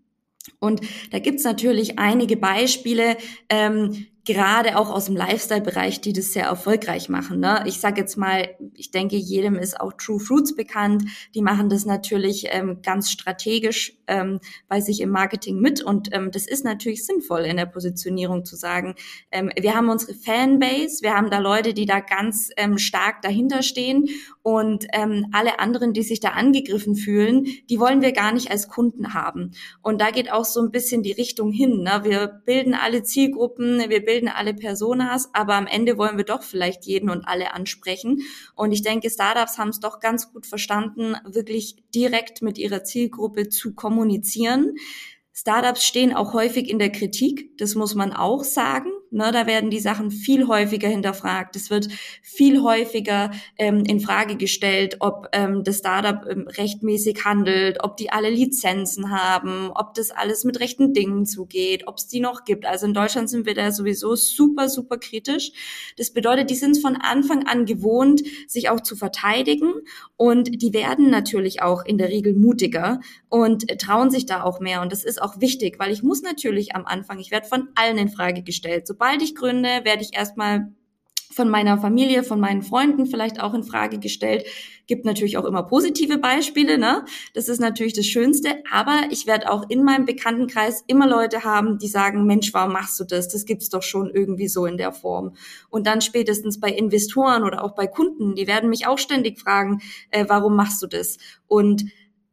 Und 0.60 0.82
da 1.12 1.20
gibt's 1.20 1.44
natürlich 1.44 1.98
einige 1.98 2.38
Beispiele, 2.38 3.18
ähm, 3.50 4.06
gerade 4.30 4.78
auch 4.78 4.92
aus 4.92 5.06
dem 5.06 5.16
Lifestyle-Bereich, 5.16 6.02
die 6.02 6.14
das 6.14 6.34
sehr 6.34 6.46
erfolgreich 6.46 7.10
machen. 7.10 7.40
Ne? 7.40 7.64
Ich 7.66 7.80
sage 7.80 8.00
jetzt 8.00 8.16
mal, 8.16 8.48
ich 8.76 8.92
denke, 8.92 9.16
jedem 9.16 9.56
ist 9.56 9.82
auch 9.82 9.94
True 9.94 10.20
Fruits 10.20 10.56
bekannt. 10.56 11.04
Die 11.34 11.42
machen 11.42 11.68
das 11.68 11.86
natürlich 11.86 12.46
ähm, 12.52 12.84
ganz 12.84 13.10
strategisch 13.10 13.98
ähm, 14.06 14.40
bei 14.68 14.82
sich 14.82 15.02
im 15.02 15.10
Marketing 15.10 15.60
mit. 15.60 15.82
Und 15.82 16.10
ähm, 16.14 16.30
das 16.30 16.46
ist 16.46 16.64
natürlich 16.64 17.08
sinnvoll 17.08 17.42
in 17.42 17.58
der 17.58 17.66
Positionierung 17.66 18.46
zu 18.46 18.56
sagen, 18.56 18.94
ähm, 19.32 19.52
wir 19.60 19.74
haben 19.74 19.90
unsere 19.90 20.14
Fanbase, 20.14 21.02
wir 21.02 21.16
haben 21.16 21.32
da 21.32 21.40
Leute, 21.40 21.74
die 21.74 21.88
da 21.88 22.00
ganz 22.00 22.52
ähm, 22.56 22.78
stark 22.78 23.24
dahinter 23.24 23.64
stehen. 23.64 24.10
Und 24.44 24.86
ähm, 24.94 25.26
alle 25.32 25.60
anderen, 25.60 25.94
die 25.94 26.04
sich 26.04 26.20
da 26.20 26.30
angegriffen 26.30 26.96
fühlen, 26.96 27.46
die 27.68 27.80
wollen 27.80 28.02
wir 28.02 28.12
gar 28.12 28.32
nicht 28.32 28.52
als 28.52 28.68
Kunden 28.68 29.16
haben. 29.16 29.52
Und 29.82 30.02
da 30.02 30.12
geht 30.12 30.32
auch 30.32 30.46
so 30.46 30.60
ein 30.62 30.72
bisschen 30.72 31.02
die 31.02 31.12
Richtung 31.14 31.52
hin. 31.52 31.82
Ne? 31.82 32.02
Wir 32.04 32.28
bilden 32.46 32.76
alle 32.76 33.02
Zielgruppen, 33.02 33.90
wir 33.90 34.06
bilden 34.06 34.19
bilden 34.20 34.28
alle 34.28 34.54
Personas, 34.54 35.30
aber 35.34 35.56
am 35.56 35.66
Ende 35.66 35.98
wollen 35.98 36.18
wir 36.18 36.26
doch 36.26 36.44
vielleicht 36.44 36.86
jeden 36.86 37.10
und 37.10 37.26
alle 37.26 37.54
ansprechen. 37.54 38.22
Und 38.54 38.74
ich 38.74 38.82
denke, 38.82 39.10
Startups 39.10 39.58
haben 39.58 39.70
es 39.70 39.80
doch 39.80 40.00
ganz 40.02 40.34
gut 40.34 40.46
verstanden, 40.46 41.16
wirklich 41.26 41.78
direkt 41.96 42.42
mit 42.42 42.58
ihrer 42.58 42.84
Zielgruppe 42.84 43.48
zu 43.48 43.74
kommunizieren. 43.76 44.76
Startups 45.32 45.86
stehen 45.86 46.14
auch 46.14 46.34
häufig 46.34 46.70
in 46.70 46.80
der 46.80 46.92
Kritik, 46.92 47.58
das 47.58 47.76
muss 47.76 47.96
man 47.96 48.12
auch 48.12 48.44
sagen. 48.44 48.90
Ne, 49.12 49.32
da 49.32 49.48
werden 49.48 49.72
die 49.72 49.80
Sachen 49.80 50.12
viel 50.12 50.48
häufiger 50.48 50.88
hinterfragt. 50.88 51.56
Es 51.56 51.72
wird 51.72 51.88
viel 52.22 52.62
häufiger 52.62 53.32
ähm, 53.58 53.84
in 53.84 54.00
Frage 54.00 54.36
gestellt, 54.36 54.98
ob 55.00 55.30
ähm, 55.32 55.64
das 55.64 55.80
Startup 55.80 56.30
ähm, 56.30 56.48
rechtmäßig 56.48 57.26
handelt, 57.26 57.84
ob 57.84 57.98
die 57.98 58.12
alle 58.12 58.30
Lizenzen 58.30 59.10
haben, 59.10 59.72
ob 59.74 59.96
das 59.96 60.12
alles 60.12 60.44
mit 60.44 60.60
rechten 60.60 60.94
Dingen 60.94 61.26
zugeht, 61.26 61.88
ob 61.88 61.98
es 61.98 62.08
die 62.08 62.20
noch 62.20 62.44
gibt. 62.46 62.68
Also 62.68 62.86
in 62.86 62.94
Deutschland 62.94 63.32
sind 63.32 63.48
wir 63.48 63.56
da 63.56 63.72
sowieso 63.72 64.16
super, 64.16 64.70
super 64.70 65.00
kritisch. 65.00 65.54
Das 65.98 66.12
bedeutet, 66.12 66.52
die 66.52 66.56
sind 66.56 66.78
von 66.80 66.96
Anfang 66.96 67.48
an 67.48 67.66
gewohnt, 67.66 68.22
sich 68.48 68.70
auch 68.70 68.82
zu 68.82 68.96
verteidigen 68.96 69.74
und 70.18 70.62
die 70.62 70.72
werden 70.72 71.10
natürlich 71.10 71.64
auch 71.64 71.84
in 71.84 71.98
der 71.98 72.10
Regel 72.10 72.36
mutiger 72.36 73.00
und 73.28 73.68
trauen 73.80 74.12
sich 74.12 74.28
da 74.28 74.44
auch 74.44 74.60
mehr. 74.60 74.82
Und 74.84 74.92
das 74.92 75.04
ist 75.04 75.20
auch 75.20 75.42
wichtig, 75.42 75.80
weil 75.80 75.92
ich 75.92 76.04
muss 76.04 76.22
natürlich 76.22 76.76
am 76.76 76.86
Anfang, 76.86 77.18
ich 77.18 77.32
werde 77.32 77.48
von 77.48 77.70
allen 77.74 77.98
in 77.98 78.10
Frage 78.10 78.44
gestellt. 78.44 78.86
So 78.86 78.99
sobald 79.00 79.22
ich 79.22 79.34
gründe, 79.34 79.86
werde 79.86 80.02
ich 80.02 80.14
erstmal 80.14 80.74
von 81.32 81.48
meiner 81.48 81.78
Familie, 81.78 82.24
von 82.24 82.42
meinen 82.42 82.64
Freunden 82.64 83.06
vielleicht 83.06 83.40
auch 83.40 83.54
in 83.54 83.64
Frage 83.64 83.98
gestellt. 83.98 84.46
Gibt 84.88 85.06
natürlich 85.06 85.38
auch 85.38 85.46
immer 85.46 85.64
positive 85.64 86.18
Beispiele, 86.18 86.78
ne? 86.78 87.06
Das 87.34 87.48
ist 87.48 87.62
natürlich 87.62 87.94
das 87.94 88.08
Schönste. 88.08 88.62
Aber 88.70 89.04
ich 89.10 89.26
werde 89.26 89.50
auch 89.50 89.70
in 89.70 89.84
meinem 89.84 90.04
Bekanntenkreis 90.04 90.84
immer 90.88 91.08
Leute 91.08 91.46
haben, 91.46 91.78
die 91.78 91.88
sagen, 91.88 92.26
Mensch, 92.26 92.54
warum 92.54 92.74
machst 92.74 93.00
du 93.00 93.06
das? 93.06 93.30
Das 93.30 93.46
gibt's 93.46 93.70
doch 93.70 93.84
schon 93.84 94.10
irgendwie 94.14 94.50
so 94.50 94.66
in 94.66 94.76
der 94.76 94.92
Form. 94.92 95.34
Und 95.70 95.88
dann 95.88 96.02
spätestens 96.02 96.60
bei 96.60 96.70
Investoren 96.70 97.44
oder 97.44 97.64
auch 97.64 97.76
bei 97.76 97.88
Kunden, 97.88 98.36
die 98.36 98.48
werden 98.48 98.70
mich 98.70 98.86
auch 98.86 98.98
ständig 98.98 99.40
fragen, 99.40 99.80
äh, 100.12 100.26
warum 100.28 100.58
machst 100.58 100.82
du 100.82 100.88
das? 100.88 101.20
Und 101.48 101.86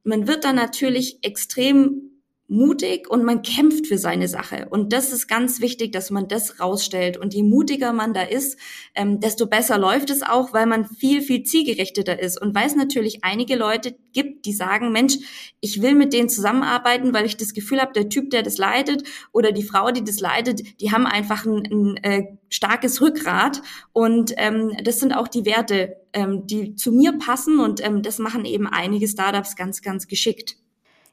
man 0.03 0.27
wird 0.27 0.43
dann 0.43 0.57
natürlich 0.57 1.19
extrem 1.23 2.16
mutig 2.49 3.11
und 3.11 3.25
man 3.25 3.43
kämpft 3.43 3.89
für 3.89 3.99
seine 3.99 4.29
Sache. 4.29 4.69
Und 4.71 4.93
das 4.93 5.13
ist 5.13 5.27
ganz 5.27 5.61
wichtig, 5.61 5.91
dass 5.91 6.11
man 6.11 6.29
das 6.29 6.61
rausstellt. 6.61 7.17
Und 7.17 7.35
je 7.35 7.43
mutiger 7.43 7.93
man 7.93 8.15
da 8.15 8.23
ist, 8.23 8.57
ähm, 8.95 9.19
desto 9.19 9.47
besser 9.47 9.79
läuft 9.79 10.11
es 10.11 10.23
auch, 10.23 10.53
weil 10.53 10.67
man 10.67 10.85
viel, 10.85 11.23
viel 11.23 11.43
zielgerichteter 11.43 12.21
ist. 12.21 12.41
Und 12.41 12.55
weil 12.55 12.67
es 12.67 12.77
natürlich 12.77 13.25
einige 13.25 13.57
Leute 13.57 13.97
gibt, 14.13 14.47
die 14.47 14.53
sagen, 14.53 14.93
Mensch, 14.93 15.17
ich 15.61 15.83
will 15.83 15.97
mit 15.97 16.13
denen 16.13 16.29
zusammenarbeiten, 16.29 17.13
weil 17.13 17.27
ich 17.27 17.37
das 17.37 17.53
Gefühl 17.53 17.81
habe, 17.81 17.93
der 17.93 18.09
Typ, 18.09 18.31
der 18.31 18.45
das 18.45 18.59
leitet 18.59 19.03
oder 19.33 19.51
die 19.51 19.65
Frau, 19.65 19.91
die 19.91 20.05
das 20.05 20.21
leitet, 20.21 20.81
die 20.81 20.93
haben 20.93 21.07
einfach 21.07 21.47
ein, 21.47 21.67
ein 21.67 21.97
äh, 22.05 22.23
starkes 22.49 23.01
Rückgrat. 23.01 23.61
Und 23.93 24.35
ähm, 24.37 24.73
das 24.85 25.01
sind 25.01 25.13
auch 25.13 25.27
die 25.27 25.45
Werte, 25.47 25.97
ähm, 26.13 26.47
die 26.47 26.77
zu 26.77 26.93
mir 26.93 27.19
passen. 27.19 27.59
Und 27.59 27.85
ähm, 27.85 28.03
das 28.03 28.21
machen 28.21 28.45
eben 28.45 28.69
einige 28.69 29.09
Startups 29.09 29.57
ganz, 29.57 29.83
ganz 29.83 30.07
geschickt. 30.07 30.57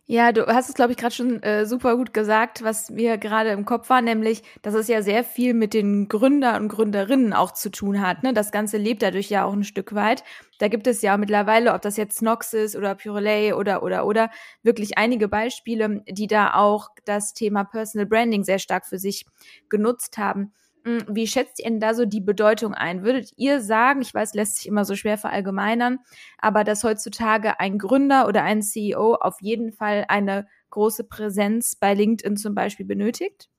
Ja, 0.05 0.33
du 0.33 0.45
hast 0.47 0.67
es, 0.67 0.75
glaube 0.75 0.91
ich, 0.91 0.97
gerade 0.97 1.15
schon 1.15 1.41
äh, 1.43 1.65
super 1.65 1.95
gut 1.95 2.13
gesagt, 2.13 2.61
was 2.61 2.89
mir 2.89 3.17
gerade 3.17 3.51
im 3.51 3.63
Kopf 3.63 3.89
war, 3.89 4.01
nämlich, 4.01 4.43
dass 4.61 4.73
es 4.73 4.89
ja 4.89 5.01
sehr 5.01 5.23
viel 5.23 5.53
mit 5.53 5.73
den 5.73 6.09
Gründer 6.09 6.57
und 6.57 6.67
Gründerinnen 6.67 7.31
auch 7.31 7.53
zu 7.53 7.69
tun 7.71 8.01
hat. 8.05 8.21
Ne? 8.21 8.33
Das 8.33 8.51
Ganze 8.51 8.75
lebt 8.77 9.01
dadurch 9.01 9.29
ja 9.29 9.45
auch 9.45 9.53
ein 9.53 9.63
Stück 9.63 9.95
weit. 9.95 10.25
Da 10.59 10.67
gibt 10.67 10.87
es 10.87 11.01
ja 11.01 11.15
mittlerweile, 11.17 11.73
ob 11.73 11.81
das 11.81 11.95
jetzt 11.95 12.17
Snox 12.17 12.51
ist 12.51 12.75
oder 12.75 12.95
Purelay 12.95 13.53
oder 13.53 13.81
oder 13.81 14.05
oder, 14.05 14.29
wirklich 14.61 14.97
einige 14.97 15.29
Beispiele, 15.29 16.03
die 16.09 16.27
da 16.27 16.53
auch 16.53 16.89
das 17.05 17.33
Thema 17.33 17.63
Personal 17.63 18.05
Branding 18.05 18.43
sehr 18.43 18.59
stark 18.59 18.85
für 18.85 18.99
sich 18.99 19.25
genutzt 19.69 20.17
haben. 20.17 20.51
Hm, 20.85 21.05
wie 21.07 21.27
schätzt 21.27 21.59
ihr 21.59 21.65
denn 21.65 21.79
da 21.79 21.93
so 21.93 22.05
die 22.05 22.19
Bedeutung 22.19 22.73
ein? 22.73 23.03
Würdet 23.03 23.31
ihr 23.37 23.61
sagen, 23.61 24.01
ich 24.01 24.13
weiß, 24.13 24.33
lässt 24.33 24.57
sich 24.57 24.67
immer 24.67 24.83
so 24.83 24.95
schwer 24.95 25.17
verallgemeinern, 25.17 25.99
aber 26.37 26.63
dass 26.63 26.83
heutzutage 26.83 27.59
ein 27.59 27.77
Gründer 27.77 28.27
oder 28.27 28.43
ein 28.43 28.61
CEO 28.61 29.15
auf 29.15 29.41
jeden 29.41 29.71
Fall 29.71 30.05
eine 30.09 30.45
große 30.71 31.05
Präsenz 31.05 31.75
bei 31.75 31.93
LinkedIn 31.93 32.35
zum 32.35 32.53
Beispiel 32.53 32.85
benötigt? 32.85 33.49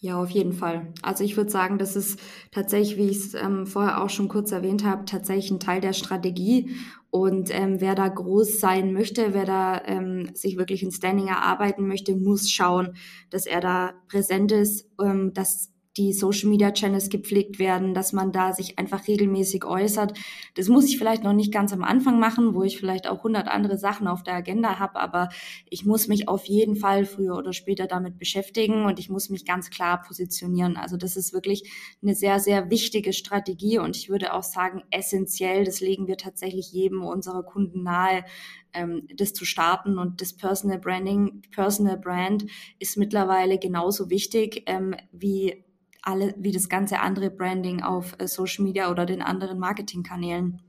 Ja, 0.00 0.22
auf 0.22 0.30
jeden 0.30 0.52
Fall. 0.52 0.92
Also 1.02 1.24
ich 1.24 1.36
würde 1.36 1.50
sagen, 1.50 1.76
das 1.76 1.96
ist 1.96 2.20
tatsächlich, 2.52 2.96
wie 2.96 3.10
ich 3.10 3.16
es 3.16 3.34
ähm, 3.34 3.66
vorher 3.66 4.00
auch 4.00 4.10
schon 4.10 4.28
kurz 4.28 4.52
erwähnt 4.52 4.84
habe, 4.84 5.04
tatsächlich 5.04 5.50
ein 5.50 5.58
Teil 5.58 5.80
der 5.80 5.92
Strategie. 5.92 6.76
Und 7.10 7.52
ähm, 7.52 7.80
wer 7.80 7.96
da 7.96 8.06
groß 8.06 8.60
sein 8.60 8.92
möchte, 8.92 9.34
wer 9.34 9.44
da 9.44 9.82
ähm, 9.86 10.30
sich 10.34 10.56
wirklich 10.56 10.84
ein 10.84 10.92
Standing 10.92 11.26
erarbeiten 11.26 11.88
möchte, 11.88 12.14
muss 12.14 12.48
schauen, 12.48 12.94
dass 13.30 13.44
er 13.44 13.60
da 13.60 13.94
präsent 14.06 14.52
ist, 14.52 14.88
ähm, 15.02 15.32
dass 15.34 15.72
die 15.98 16.12
Social 16.12 16.48
Media 16.48 16.70
Channels 16.70 17.10
gepflegt 17.10 17.58
werden, 17.58 17.92
dass 17.92 18.12
man 18.12 18.32
da 18.32 18.52
sich 18.52 18.78
einfach 18.78 19.08
regelmäßig 19.08 19.64
äußert. 19.64 20.16
Das 20.54 20.68
muss 20.68 20.86
ich 20.86 20.96
vielleicht 20.96 21.24
noch 21.24 21.32
nicht 21.32 21.52
ganz 21.52 21.72
am 21.72 21.82
Anfang 21.82 22.20
machen, 22.20 22.54
wo 22.54 22.62
ich 22.62 22.78
vielleicht 22.78 23.08
auch 23.08 23.24
hundert 23.24 23.48
andere 23.48 23.76
Sachen 23.76 24.06
auf 24.06 24.22
der 24.22 24.34
Agenda 24.34 24.78
habe, 24.78 25.00
aber 25.00 25.28
ich 25.68 25.84
muss 25.84 26.08
mich 26.08 26.28
auf 26.28 26.44
jeden 26.46 26.76
Fall 26.76 27.04
früher 27.04 27.36
oder 27.36 27.52
später 27.52 27.86
damit 27.86 28.18
beschäftigen 28.18 28.84
und 28.84 28.98
ich 28.98 29.10
muss 29.10 29.28
mich 29.28 29.44
ganz 29.44 29.70
klar 29.70 30.00
positionieren. 30.02 30.76
Also 30.76 30.96
das 30.96 31.16
ist 31.16 31.32
wirklich 31.32 31.70
eine 32.02 32.14
sehr, 32.14 32.38
sehr 32.38 32.70
wichtige 32.70 33.12
Strategie 33.12 33.78
und 33.78 33.96
ich 33.96 34.08
würde 34.08 34.32
auch 34.32 34.44
sagen, 34.44 34.82
essentiell, 34.90 35.64
das 35.64 35.80
legen 35.80 36.06
wir 36.06 36.16
tatsächlich 36.16 36.72
jedem 36.72 37.02
unserer 37.02 37.42
Kunden 37.42 37.82
nahe, 37.82 38.24
ähm, 38.72 39.08
das 39.14 39.32
zu 39.32 39.44
starten 39.44 39.98
und 39.98 40.20
das 40.20 40.34
Personal 40.34 40.78
Branding, 40.78 41.42
Personal 41.50 41.98
Brand 41.98 42.46
ist 42.78 42.96
mittlerweile 42.96 43.58
genauso 43.58 44.10
wichtig 44.10 44.62
ähm, 44.66 44.94
wie 45.10 45.64
alle, 46.02 46.34
wie 46.38 46.52
das 46.52 46.68
ganze 46.68 47.00
andere 47.00 47.30
Branding 47.30 47.82
auf 47.82 48.14
äh, 48.18 48.26
Social 48.26 48.64
Media 48.64 48.90
oder 48.90 49.06
den 49.06 49.22
anderen 49.22 49.58
Marketingkanälen. 49.58 50.62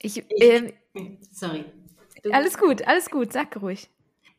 Ich, 0.00 0.24
äh, 0.40 0.72
sorry. 1.30 1.64
Du, 2.22 2.30
alles 2.30 2.58
gut, 2.58 2.86
alles 2.86 3.10
gut, 3.10 3.32
sag 3.32 3.60
ruhig. 3.60 3.88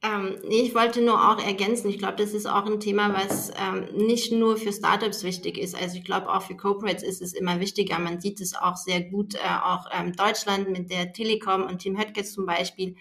Ähm, 0.04 0.36
ich 0.50 0.76
wollte 0.76 1.02
nur 1.02 1.32
auch 1.32 1.42
ergänzen, 1.42 1.90
ich 1.90 1.98
glaube, 1.98 2.18
das 2.18 2.34
ist 2.34 2.46
auch 2.46 2.66
ein 2.66 2.82
Thema, 2.82 3.14
was 3.14 3.52
ähm, 3.58 3.86
nicht 3.96 4.34
nur 4.34 4.58
für 4.58 4.74
Startups 4.74 5.24
wichtig 5.24 5.58
ist. 5.58 5.76
Also 5.82 5.98
ich 5.98 6.04
glaube, 6.04 6.30
auch 6.30 6.42
für 6.42 6.58
Corporates 6.58 7.04
ist 7.04 7.22
es 7.22 7.34
immer 7.34 7.62
wichtiger. 7.62 8.00
Man 8.00 8.20
sieht 8.20 8.42
es 8.42 8.54
auch 8.54 8.76
sehr 8.76 9.02
gut, 9.02 9.36
äh, 9.36 9.40
auch 9.64 9.88
ähm, 9.94 10.14
Deutschland 10.14 10.70
mit 10.70 10.92
der 10.92 11.14
Telekom 11.14 11.64
und 11.64 11.80
Tim 11.80 11.98
Höttges 11.98 12.34
zum 12.34 12.46
Beispiel. 12.46 12.96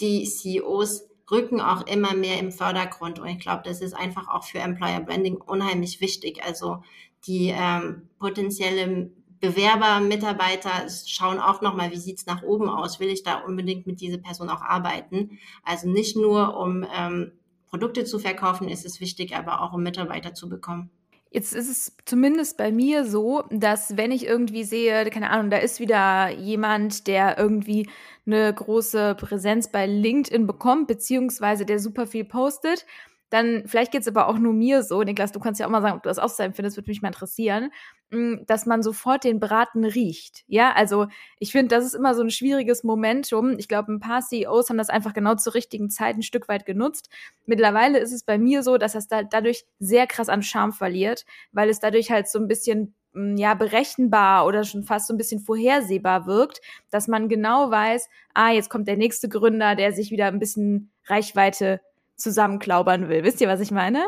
Die 0.00 0.26
CEOs 0.26 1.08
rücken 1.30 1.60
auch 1.60 1.86
immer 1.86 2.14
mehr 2.14 2.38
im 2.38 2.52
Vordergrund. 2.52 3.18
Und 3.18 3.28
ich 3.28 3.38
glaube, 3.38 3.62
das 3.64 3.80
ist 3.80 3.94
einfach 3.94 4.28
auch 4.28 4.44
für 4.44 4.58
Employer 4.58 5.00
Branding 5.00 5.36
unheimlich 5.36 6.00
wichtig. 6.00 6.42
Also 6.44 6.82
die 7.26 7.54
ähm, 7.56 8.08
potenzielle 8.18 9.10
Bewerber, 9.40 10.00
Mitarbeiter 10.00 10.86
schauen 11.06 11.38
auch 11.38 11.60
nochmal, 11.60 11.90
wie 11.90 11.98
sieht's 11.98 12.26
nach 12.26 12.42
oben 12.42 12.68
aus? 12.68 13.00
Will 13.00 13.08
ich 13.08 13.24
da 13.24 13.40
unbedingt 13.40 13.86
mit 13.86 14.00
dieser 14.00 14.18
Person 14.18 14.48
auch 14.48 14.62
arbeiten? 14.62 15.38
Also 15.62 15.88
nicht 15.88 16.16
nur, 16.16 16.56
um 16.56 16.86
ähm, 16.96 17.32
Produkte 17.68 18.04
zu 18.04 18.18
verkaufen, 18.18 18.68
ist 18.68 18.86
es 18.86 19.00
wichtig, 19.00 19.36
aber 19.36 19.60
auch 19.60 19.72
um 19.72 19.82
Mitarbeiter 19.82 20.32
zu 20.32 20.48
bekommen. 20.48 20.90
Jetzt 21.34 21.52
ist 21.52 21.68
es 21.68 21.96
zumindest 22.04 22.56
bei 22.56 22.70
mir 22.70 23.04
so, 23.04 23.42
dass 23.50 23.96
wenn 23.96 24.12
ich 24.12 24.24
irgendwie 24.24 24.62
sehe, 24.62 25.10
keine 25.10 25.30
Ahnung, 25.30 25.50
da 25.50 25.56
ist 25.56 25.80
wieder 25.80 26.30
jemand, 26.30 27.08
der 27.08 27.36
irgendwie 27.36 27.88
eine 28.26 28.52
große 28.52 29.14
Präsenz 29.16 29.70
bei 29.70 29.86
LinkedIn 29.86 30.46
bekommt, 30.46 30.88
beziehungsweise 30.88 31.66
der 31.66 31.78
super 31.78 32.06
viel 32.06 32.24
postet, 32.24 32.86
dann 33.34 33.64
vielleicht 33.66 33.90
geht 33.90 34.02
es 34.02 34.08
aber 34.08 34.28
auch 34.28 34.38
nur 34.38 34.52
mir 34.52 34.82
so, 34.84 35.02
Niklas, 35.02 35.32
du 35.32 35.40
kannst 35.40 35.58
ja 35.58 35.66
auch 35.66 35.70
mal 35.70 35.82
sagen, 35.82 35.96
ob 35.96 36.02
du 36.04 36.08
das 36.08 36.20
auch 36.20 36.28
so 36.28 36.42
empfindest, 36.44 36.76
würde 36.76 36.90
mich 36.90 37.02
mal 37.02 37.08
interessieren, 37.08 37.70
hm, 38.12 38.44
dass 38.46 38.64
man 38.64 38.82
sofort 38.82 39.24
den 39.24 39.40
Braten 39.40 39.84
riecht. 39.84 40.44
Ja, 40.46 40.72
also 40.72 41.08
ich 41.40 41.50
finde, 41.50 41.74
das 41.74 41.84
ist 41.84 41.94
immer 41.94 42.14
so 42.14 42.22
ein 42.22 42.30
schwieriges 42.30 42.84
Momentum. 42.84 43.58
Ich 43.58 43.66
glaube, 43.66 43.92
ein 43.92 43.98
paar 43.98 44.20
CEOs 44.20 44.70
haben 44.70 44.78
das 44.78 44.88
einfach 44.88 45.14
genau 45.14 45.34
zur 45.34 45.54
richtigen 45.54 45.90
Zeit 45.90 46.16
ein 46.16 46.22
Stück 46.22 46.48
weit 46.48 46.64
genutzt. 46.64 47.08
Mittlerweile 47.44 47.98
ist 47.98 48.12
es 48.12 48.22
bei 48.22 48.38
mir 48.38 48.62
so, 48.62 48.78
dass 48.78 48.92
das 48.92 49.08
da 49.08 49.24
dadurch 49.24 49.64
sehr 49.80 50.06
krass 50.06 50.28
an 50.28 50.44
Charme 50.44 50.72
verliert, 50.72 51.24
weil 51.50 51.68
es 51.68 51.80
dadurch 51.80 52.12
halt 52.12 52.28
so 52.28 52.38
ein 52.38 52.46
bisschen 52.46 52.94
ja, 53.14 53.54
berechenbar 53.54 54.46
oder 54.46 54.64
schon 54.64 54.82
fast 54.82 55.06
so 55.06 55.14
ein 55.14 55.18
bisschen 55.18 55.40
vorhersehbar 55.40 56.26
wirkt, 56.26 56.60
dass 56.90 57.08
man 57.08 57.28
genau 57.28 57.70
weiß, 57.70 58.08
ah, 58.34 58.50
jetzt 58.50 58.70
kommt 58.70 58.88
der 58.88 58.96
nächste 58.96 59.28
Gründer, 59.28 59.76
der 59.76 59.92
sich 59.92 60.10
wieder 60.10 60.26
ein 60.26 60.38
bisschen 60.38 60.90
Reichweite 61.06 61.80
zusammenklaubern 62.16 63.08
will. 63.08 63.24
Wisst 63.24 63.40
ihr, 63.40 63.48
was 63.48 63.60
ich 63.60 63.70
meine? 63.70 64.04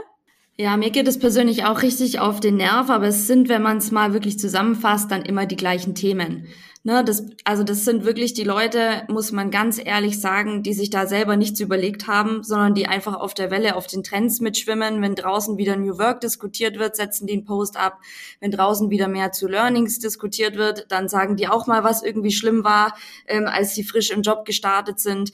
Ja, 0.58 0.76
mir 0.76 0.90
geht 0.90 1.06
es 1.06 1.18
persönlich 1.18 1.64
auch 1.64 1.82
richtig 1.82 2.18
auf 2.18 2.40
den 2.40 2.56
Nerv, 2.56 2.88
aber 2.88 3.08
es 3.08 3.26
sind, 3.26 3.48
wenn 3.50 3.62
man 3.62 3.76
es 3.76 3.90
mal 3.90 4.14
wirklich 4.14 4.38
zusammenfasst, 4.38 5.10
dann 5.10 5.22
immer 5.22 5.44
die 5.44 5.56
gleichen 5.56 5.94
Themen. 5.94 6.46
Ne, 6.86 7.02
das, 7.02 7.26
also 7.42 7.64
das 7.64 7.84
sind 7.84 8.04
wirklich 8.04 8.32
die 8.32 8.44
Leute, 8.44 9.02
muss 9.08 9.32
man 9.32 9.50
ganz 9.50 9.84
ehrlich 9.84 10.20
sagen, 10.20 10.62
die 10.62 10.72
sich 10.72 10.88
da 10.88 11.08
selber 11.08 11.36
nichts 11.36 11.58
überlegt 11.58 12.06
haben, 12.06 12.44
sondern 12.44 12.74
die 12.74 12.86
einfach 12.86 13.14
auf 13.14 13.34
der 13.34 13.50
Welle, 13.50 13.74
auf 13.74 13.88
den 13.88 14.04
Trends 14.04 14.38
mitschwimmen. 14.38 15.02
Wenn 15.02 15.16
draußen 15.16 15.58
wieder 15.58 15.74
New 15.74 15.98
Work 15.98 16.20
diskutiert 16.20 16.78
wird, 16.78 16.94
setzen 16.94 17.26
die 17.26 17.32
einen 17.32 17.44
Post 17.44 17.76
ab. 17.76 17.98
Wenn 18.38 18.52
draußen 18.52 18.88
wieder 18.88 19.08
mehr 19.08 19.32
zu 19.32 19.48
Learnings 19.48 19.98
diskutiert 19.98 20.54
wird, 20.54 20.86
dann 20.88 21.08
sagen 21.08 21.34
die 21.34 21.48
auch 21.48 21.66
mal, 21.66 21.82
was 21.82 22.04
irgendwie 22.04 22.30
schlimm 22.30 22.62
war, 22.62 22.96
ähm, 23.26 23.46
als 23.46 23.74
sie 23.74 23.82
frisch 23.82 24.12
im 24.12 24.22
Job 24.22 24.44
gestartet 24.44 25.00
sind 25.00 25.32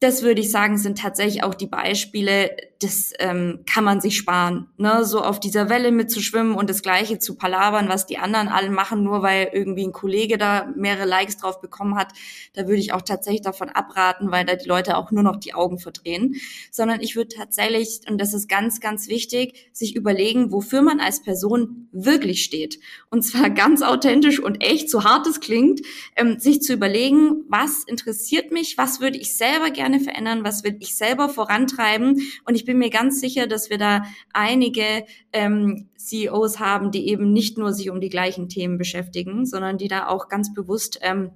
das 0.00 0.22
würde 0.22 0.40
ich 0.40 0.52
sagen, 0.52 0.78
sind 0.78 0.98
tatsächlich 0.98 1.42
auch 1.42 1.54
die 1.54 1.66
Beispiele, 1.66 2.56
das 2.80 3.12
ähm, 3.18 3.64
kann 3.66 3.82
man 3.82 4.00
sich 4.00 4.16
sparen, 4.16 4.68
ne? 4.76 5.04
so 5.04 5.20
auf 5.20 5.40
dieser 5.40 5.68
Welle 5.68 5.90
mitzuschwimmen 5.90 6.54
und 6.54 6.70
das 6.70 6.82
Gleiche 6.82 7.18
zu 7.18 7.34
palabern, 7.34 7.88
was 7.88 8.06
die 8.06 8.18
anderen 8.18 8.46
alle 8.46 8.70
machen, 8.70 9.02
nur 9.02 9.22
weil 9.22 9.50
irgendwie 9.52 9.84
ein 9.84 9.92
Kollege 9.92 10.38
da 10.38 10.68
mehrere 10.76 11.04
Likes 11.04 11.38
drauf 11.38 11.60
bekommen 11.60 11.96
hat. 11.96 12.12
Da 12.54 12.68
würde 12.68 12.76
ich 12.76 12.92
auch 12.92 13.02
tatsächlich 13.02 13.42
davon 13.42 13.68
abraten, 13.68 14.30
weil 14.30 14.44
da 14.44 14.54
die 14.54 14.68
Leute 14.68 14.96
auch 14.96 15.10
nur 15.10 15.24
noch 15.24 15.36
die 15.36 15.54
Augen 15.54 15.80
verdrehen. 15.80 16.36
Sondern 16.70 17.00
ich 17.00 17.16
würde 17.16 17.34
tatsächlich, 17.34 18.02
und 18.08 18.20
das 18.20 18.32
ist 18.32 18.48
ganz, 18.48 18.80
ganz 18.80 19.08
wichtig, 19.08 19.70
sich 19.72 19.96
überlegen, 19.96 20.52
wofür 20.52 20.82
man 20.82 21.00
als 21.00 21.20
Person 21.20 21.88
wirklich 21.90 22.44
steht. 22.44 22.78
Und 23.10 23.22
zwar 23.22 23.50
ganz 23.50 23.82
authentisch 23.82 24.38
und 24.38 24.62
echt, 24.62 24.88
so 24.88 25.02
hart 25.02 25.26
es 25.26 25.40
klingt, 25.40 25.80
ähm, 26.14 26.38
sich 26.38 26.62
zu 26.62 26.74
überlegen, 26.74 27.44
was 27.48 27.82
interessiert 27.88 28.52
mich, 28.52 28.78
was 28.78 29.00
würde 29.00 29.18
ich 29.18 29.36
selber 29.36 29.70
gerne 29.70 29.98
verändern, 29.98 30.44
was 30.44 30.62
will 30.62 30.76
ich 30.78 30.96
selber 30.96 31.28
vorantreiben. 31.28 32.20
Und 32.44 32.54
ich 32.54 32.67
bin 32.68 32.76
mir 32.76 32.90
ganz 32.90 33.18
sicher, 33.18 33.46
dass 33.46 33.70
wir 33.70 33.78
da 33.78 34.02
einige 34.34 35.06
ähm, 35.32 35.88
CEOs 35.96 36.60
haben, 36.60 36.90
die 36.90 37.08
eben 37.08 37.32
nicht 37.32 37.56
nur 37.56 37.72
sich 37.72 37.88
um 37.88 37.98
die 37.98 38.10
gleichen 38.10 38.50
Themen 38.50 38.76
beschäftigen, 38.76 39.46
sondern 39.46 39.78
die 39.78 39.88
da 39.88 40.06
auch 40.06 40.28
ganz 40.28 40.52
bewusst 40.52 40.98
ähm, 41.00 41.30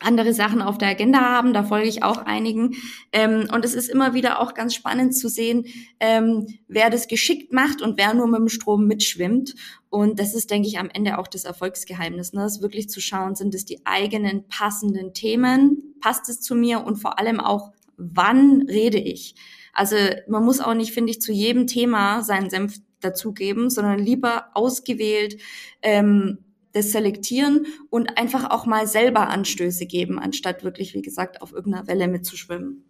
andere 0.00 0.32
Sachen 0.32 0.62
auf 0.62 0.78
der 0.78 0.88
Agenda 0.88 1.20
haben. 1.20 1.52
Da 1.52 1.62
folge 1.62 1.88
ich 1.88 2.02
auch 2.02 2.16
einigen. 2.16 2.74
Ähm, 3.12 3.48
und 3.52 3.66
es 3.66 3.74
ist 3.74 3.90
immer 3.90 4.14
wieder 4.14 4.40
auch 4.40 4.54
ganz 4.54 4.74
spannend 4.74 5.14
zu 5.14 5.28
sehen, 5.28 5.66
ähm, 6.00 6.46
wer 6.68 6.88
das 6.88 7.06
geschickt 7.06 7.52
macht 7.52 7.82
und 7.82 7.98
wer 7.98 8.14
nur 8.14 8.26
mit 8.26 8.40
dem 8.40 8.48
Strom 8.48 8.86
mitschwimmt. 8.86 9.54
Und 9.90 10.18
das 10.18 10.32
ist, 10.32 10.50
denke 10.50 10.68
ich, 10.68 10.78
am 10.78 10.88
Ende 10.88 11.18
auch 11.18 11.28
das 11.28 11.44
Erfolgsgeheimnis, 11.44 12.32
ne? 12.32 12.46
es 12.46 12.62
wirklich 12.62 12.88
zu 12.88 13.02
schauen, 13.02 13.34
sind 13.34 13.54
es 13.54 13.66
die 13.66 13.84
eigenen 13.84 14.48
passenden 14.48 15.12
Themen, 15.12 15.96
passt 16.00 16.30
es 16.30 16.40
zu 16.40 16.54
mir 16.54 16.82
und 16.82 16.96
vor 16.96 17.18
allem 17.18 17.40
auch, 17.40 17.72
wann 17.98 18.62
rede 18.62 18.98
ich? 18.98 19.34
Also 19.72 19.96
man 20.28 20.44
muss 20.44 20.60
auch 20.60 20.74
nicht, 20.74 20.92
finde 20.92 21.10
ich, 21.10 21.20
zu 21.20 21.32
jedem 21.32 21.66
Thema 21.66 22.22
seinen 22.22 22.50
Senf 22.50 22.76
dazugeben, 23.00 23.70
sondern 23.70 23.98
lieber 23.98 24.50
ausgewählt 24.54 25.40
ähm, 25.82 26.38
das 26.72 26.92
selektieren 26.92 27.66
und 27.90 28.18
einfach 28.18 28.50
auch 28.50 28.66
mal 28.66 28.86
selber 28.86 29.28
Anstöße 29.28 29.86
geben, 29.86 30.18
anstatt 30.18 30.64
wirklich, 30.64 30.94
wie 30.94 31.02
gesagt, 31.02 31.42
auf 31.42 31.52
irgendeiner 31.52 31.86
Welle 31.86 32.08
mitzuschwimmen. 32.08 32.84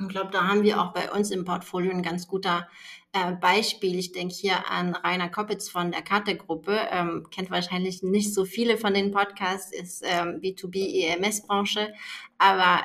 Ich 0.00 0.08
glaube, 0.08 0.30
da 0.32 0.48
haben 0.48 0.62
wir 0.62 0.80
auch 0.80 0.92
bei 0.92 1.10
uns 1.12 1.30
im 1.30 1.44
Portfolio 1.44 1.92
ein 1.92 2.02
ganz 2.02 2.26
guter 2.26 2.68
äh, 3.12 3.32
Beispiel. 3.32 3.98
Ich 3.98 4.12
denke 4.12 4.34
hier 4.34 4.68
an 4.70 4.94
Rainer 4.94 5.28
Koppitz 5.28 5.68
von 5.68 5.92
der 5.92 6.02
Karte-Gruppe, 6.02 6.76
ähm, 6.90 7.26
kennt 7.30 7.50
wahrscheinlich 7.50 8.02
nicht 8.02 8.34
so 8.34 8.44
viele 8.44 8.78
von 8.78 8.94
den 8.94 9.12
Podcasts, 9.12 9.72
ist 9.72 10.02
ähm, 10.04 10.40
B2B 10.40 11.06
EMS-Branche, 11.06 11.92
aber 12.38 12.80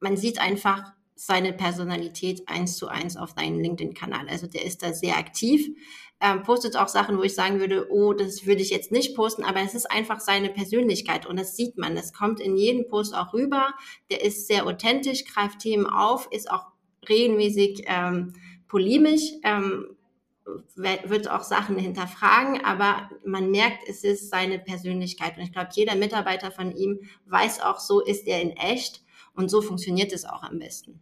man 0.00 0.16
sieht 0.16 0.40
einfach, 0.40 0.92
seine 1.24 1.52
Personalität 1.52 2.48
eins 2.48 2.76
zu 2.76 2.88
eins 2.88 3.16
auf 3.16 3.32
deinen 3.32 3.62
LinkedIn-Kanal. 3.62 4.28
Also 4.28 4.48
der 4.48 4.64
ist 4.64 4.82
da 4.82 4.92
sehr 4.92 5.16
aktiv, 5.16 5.68
ähm, 6.20 6.42
postet 6.42 6.76
auch 6.76 6.88
Sachen, 6.88 7.16
wo 7.16 7.22
ich 7.22 7.36
sagen 7.36 7.60
würde, 7.60 7.92
oh, 7.92 8.12
das 8.12 8.44
würde 8.44 8.60
ich 8.60 8.70
jetzt 8.70 8.90
nicht 8.90 9.14
posten, 9.14 9.44
aber 9.44 9.60
es 9.60 9.74
ist 9.74 9.88
einfach 9.88 10.18
seine 10.18 10.48
Persönlichkeit 10.48 11.24
und 11.24 11.38
das 11.38 11.54
sieht 11.54 11.78
man. 11.78 11.94
Das 11.94 12.12
kommt 12.12 12.40
in 12.40 12.56
jedem 12.56 12.88
Post 12.88 13.14
auch 13.14 13.34
rüber. 13.34 13.72
Der 14.10 14.24
ist 14.24 14.48
sehr 14.48 14.66
authentisch, 14.66 15.24
greift 15.24 15.60
Themen 15.60 15.86
auf, 15.86 16.26
ist 16.32 16.50
auch 16.50 16.66
regelmäßig 17.08 17.84
ähm, 17.86 18.32
polemisch, 18.66 19.30
ähm, 19.44 19.96
wird 20.74 21.30
auch 21.30 21.44
Sachen 21.44 21.78
hinterfragen, 21.78 22.64
aber 22.64 23.08
man 23.24 23.52
merkt, 23.52 23.88
es 23.88 24.02
ist 24.02 24.28
seine 24.28 24.58
Persönlichkeit. 24.58 25.36
Und 25.36 25.44
ich 25.44 25.52
glaube, 25.52 25.70
jeder 25.72 25.94
Mitarbeiter 25.94 26.50
von 26.50 26.74
ihm 26.74 26.98
weiß 27.26 27.60
auch, 27.60 27.78
so 27.78 28.00
ist 28.00 28.26
er 28.26 28.42
in 28.42 28.50
echt 28.56 29.04
und 29.34 29.52
so 29.52 29.62
funktioniert 29.62 30.12
es 30.12 30.24
auch 30.24 30.42
am 30.42 30.58
besten. 30.58 30.98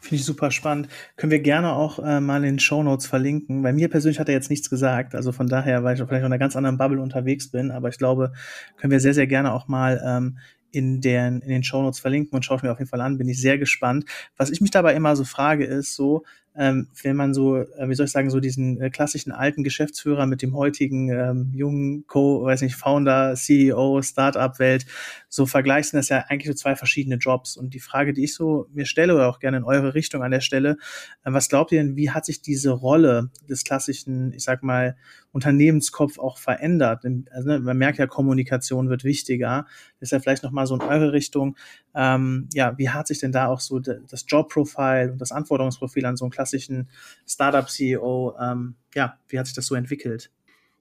Finde 0.00 0.16
ich 0.16 0.24
super 0.24 0.50
spannend. 0.50 0.88
Können 1.16 1.32
wir 1.32 1.40
gerne 1.40 1.72
auch 1.72 1.98
äh, 1.98 2.20
mal 2.20 2.36
in 2.38 2.54
den 2.54 2.58
Show 2.58 2.82
Notes 2.82 3.06
verlinken. 3.06 3.62
Bei 3.62 3.72
mir 3.72 3.88
persönlich 3.88 4.20
hat 4.20 4.28
er 4.28 4.34
jetzt 4.34 4.50
nichts 4.50 4.70
gesagt. 4.70 5.14
Also 5.14 5.32
von 5.32 5.48
daher, 5.48 5.84
weil 5.84 5.94
ich 5.94 6.00
vielleicht 6.00 6.20
in 6.20 6.26
einer 6.26 6.38
ganz 6.38 6.56
anderen 6.56 6.78
Bubble 6.78 7.00
unterwegs 7.00 7.50
bin. 7.50 7.70
Aber 7.70 7.88
ich 7.88 7.98
glaube, 7.98 8.32
können 8.76 8.90
wir 8.90 9.00
sehr, 9.00 9.14
sehr 9.14 9.26
gerne 9.26 9.52
auch 9.52 9.68
mal 9.68 10.02
ähm, 10.04 10.38
in 10.70 11.00
den, 11.00 11.40
in 11.40 11.48
den 11.48 11.64
Show 11.64 11.82
Notes 11.82 12.00
verlinken 12.00 12.36
und 12.36 12.44
schaue 12.44 12.58
ich 12.58 12.62
mir 12.62 12.72
auf 12.72 12.78
jeden 12.78 12.90
Fall 12.90 13.00
an. 13.00 13.18
Bin 13.18 13.28
ich 13.28 13.40
sehr 13.40 13.58
gespannt. 13.58 14.04
Was 14.36 14.50
ich 14.50 14.60
mich 14.60 14.70
dabei 14.70 14.94
immer 14.94 15.16
so 15.16 15.24
frage, 15.24 15.64
ist 15.64 15.94
so, 15.94 16.24
ähm, 16.54 16.88
wenn 17.02 17.16
man 17.16 17.34
so, 17.34 17.56
äh, 17.56 17.88
wie 17.88 17.94
soll 17.94 18.06
ich 18.06 18.12
sagen, 18.12 18.30
so 18.30 18.40
diesen 18.40 18.80
äh, 18.80 18.90
klassischen 18.90 19.32
alten 19.32 19.62
Geschäftsführer 19.62 20.26
mit 20.26 20.42
dem 20.42 20.54
heutigen 20.54 21.10
ähm, 21.10 21.50
jungen 21.54 22.06
Co, 22.06 22.44
weiß 22.44 22.62
nicht, 22.62 22.76
Founder, 22.76 23.34
CEO, 23.34 24.00
Startup-Welt 24.02 24.86
so 25.36 25.46
vergleicht, 25.46 25.90
sind 25.90 25.98
das 25.98 26.08
ja 26.08 26.24
eigentlich 26.28 26.48
so 26.48 26.54
zwei 26.54 26.74
verschiedene 26.74 27.16
Jobs. 27.16 27.56
Und 27.56 27.74
die 27.74 27.80
Frage, 27.80 28.12
die 28.12 28.24
ich 28.24 28.34
so 28.34 28.66
mir 28.72 28.86
stelle 28.86 29.14
oder 29.14 29.28
auch 29.28 29.38
gerne 29.38 29.58
in 29.58 29.64
eure 29.64 29.94
Richtung 29.94 30.22
an 30.22 30.30
der 30.32 30.40
Stelle, 30.40 30.78
äh, 31.24 31.32
was 31.32 31.48
glaubt 31.48 31.70
ihr 31.72 31.82
denn, 31.82 31.94
wie 31.94 32.10
hat 32.10 32.24
sich 32.24 32.42
diese 32.42 32.70
Rolle 32.70 33.30
des 33.48 33.62
klassischen, 33.62 34.32
ich 34.32 34.42
sag 34.42 34.62
mal, 34.62 34.96
Unternehmenskopf 35.32 36.18
auch 36.18 36.38
verändert? 36.38 37.04
Also, 37.30 37.48
ne, 37.48 37.60
man 37.60 37.76
merkt 37.76 37.98
ja, 37.98 38.06
Kommunikation 38.06 38.88
wird 38.88 39.04
wichtiger. 39.04 39.66
Deshalb 40.00 40.22
vielleicht 40.22 40.42
nochmal 40.42 40.66
so 40.66 40.74
in 40.74 40.82
eure 40.82 41.12
Richtung. 41.12 41.56
Ähm, 41.94 42.48
ja, 42.54 42.76
wie 42.78 42.88
hat 42.90 43.06
sich 43.06 43.20
denn 43.20 43.32
da 43.32 43.46
auch 43.46 43.60
so 43.60 43.78
das 43.78 44.24
Jobprofile 44.26 45.12
und 45.12 45.20
das 45.20 45.32
Anforderungsprofil 45.32 46.06
an 46.06 46.16
so 46.16 46.24
einen 46.24 46.32
klassischen 46.32 46.88
Startup-CEO, 47.28 48.34
ähm, 48.40 48.76
ja, 48.94 49.18
wie 49.28 49.38
hat 49.38 49.46
sich 49.46 49.54
das 49.54 49.66
so 49.66 49.74
entwickelt? 49.74 50.30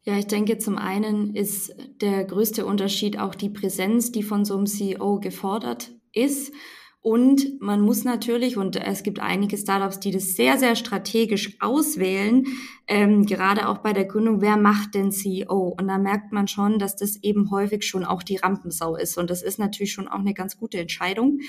Ja, 0.07 0.19
ich 0.19 0.27
denke, 0.27 0.59
zum 0.59 0.77
einen 0.77 1.33
ist 1.33 1.75
der 1.99 2.23
größte 2.25 2.63
Unterschied 2.63 3.17
auch 3.17 3.33
die 3.33 3.49
Präsenz, 3.49 4.11
die 4.11 4.21
von 4.21 4.45
so 4.45 4.55
einem 4.55 4.67
CEO 4.67 5.19
gefordert 5.19 5.91
ist. 6.13 6.53
Und 7.01 7.59
man 7.59 7.81
muss 7.81 8.03
natürlich, 8.03 8.55
und 8.55 8.75
es 8.75 9.01
gibt 9.01 9.19
einige 9.19 9.57
Startups, 9.57 9.99
die 9.99 10.11
das 10.11 10.35
sehr, 10.35 10.59
sehr 10.59 10.75
strategisch 10.75 11.57
auswählen, 11.59 12.45
ähm, 12.87 13.25
gerade 13.25 13.67
auch 13.67 13.79
bei 13.79 13.93
der 13.93 14.05
Gründung, 14.05 14.41
wer 14.41 14.57
macht 14.57 14.93
den 14.93 15.11
CEO? 15.11 15.75
Und 15.79 15.87
da 15.87 15.97
merkt 15.97 16.31
man 16.31 16.47
schon, 16.47 16.77
dass 16.77 16.95
das 16.95 17.21
eben 17.23 17.49
häufig 17.49 17.83
schon 17.83 18.05
auch 18.05 18.21
die 18.21 18.37
Rampensau 18.37 18.95
ist. 18.95 19.17
Und 19.17 19.31
das 19.31 19.41
ist 19.41 19.57
natürlich 19.57 19.93
schon 19.93 20.07
auch 20.07 20.19
eine 20.19 20.35
ganz 20.35 20.57
gute 20.57 20.79
Entscheidung, 20.79 21.39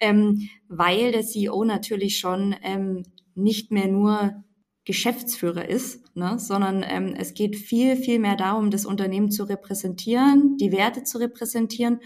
ähm, 0.00 0.48
weil 0.68 1.10
der 1.10 1.22
CEO 1.22 1.64
natürlich 1.64 2.18
schon 2.18 2.54
ähm, 2.62 3.02
nicht 3.34 3.72
mehr 3.72 3.88
nur 3.88 4.44
Geschäftsführer 4.84 5.68
ist, 5.68 6.14
ne, 6.16 6.38
sondern 6.38 6.84
ähm, 6.86 7.14
es 7.18 7.34
geht 7.34 7.56
viel, 7.56 7.96
viel 7.96 8.18
mehr 8.18 8.36
darum, 8.36 8.70
das 8.70 8.84
Unternehmen 8.84 9.30
zu 9.30 9.44
repräsentieren, 9.44 10.56
die 10.58 10.72
Werte 10.72 11.04
zu 11.04 11.18
repräsentieren 11.18 12.00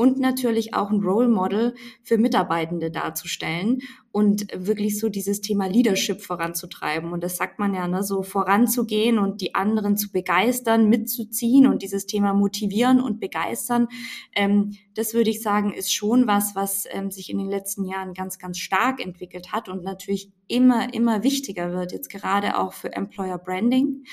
und 0.00 0.18
natürlich 0.18 0.72
auch 0.72 0.90
ein 0.90 1.02
Role 1.02 1.28
Model 1.28 1.74
für 2.02 2.16
Mitarbeitende 2.16 2.90
darzustellen 2.90 3.82
und 4.12 4.46
wirklich 4.56 4.98
so 4.98 5.10
dieses 5.10 5.42
Thema 5.42 5.66
Leadership 5.66 6.22
voranzutreiben. 6.22 7.12
Und 7.12 7.22
das 7.22 7.36
sagt 7.36 7.58
man 7.58 7.74
ja, 7.74 7.86
ne, 7.86 8.02
so 8.02 8.22
voranzugehen 8.22 9.18
und 9.18 9.42
die 9.42 9.54
anderen 9.54 9.98
zu 9.98 10.10
begeistern, 10.10 10.88
mitzuziehen 10.88 11.66
und 11.66 11.82
dieses 11.82 12.06
Thema 12.06 12.32
motivieren 12.32 12.98
und 12.98 13.20
begeistern. 13.20 13.88
Ähm, 14.34 14.70
das 14.94 15.12
würde 15.12 15.28
ich 15.28 15.42
sagen, 15.42 15.70
ist 15.70 15.92
schon 15.92 16.26
was, 16.26 16.54
was 16.54 16.86
ähm, 16.90 17.10
sich 17.10 17.28
in 17.28 17.36
den 17.36 17.50
letzten 17.50 17.84
Jahren 17.84 18.14
ganz, 18.14 18.38
ganz 18.38 18.56
stark 18.56 19.04
entwickelt 19.04 19.52
hat 19.52 19.68
und 19.68 19.84
natürlich 19.84 20.32
immer, 20.48 20.94
immer 20.94 21.22
wichtiger 21.24 21.72
wird, 21.72 21.92
jetzt 21.92 22.08
gerade 22.08 22.56
auch 22.56 22.72
für 22.72 22.90
Employer 22.94 23.36
Branding. 23.36 24.04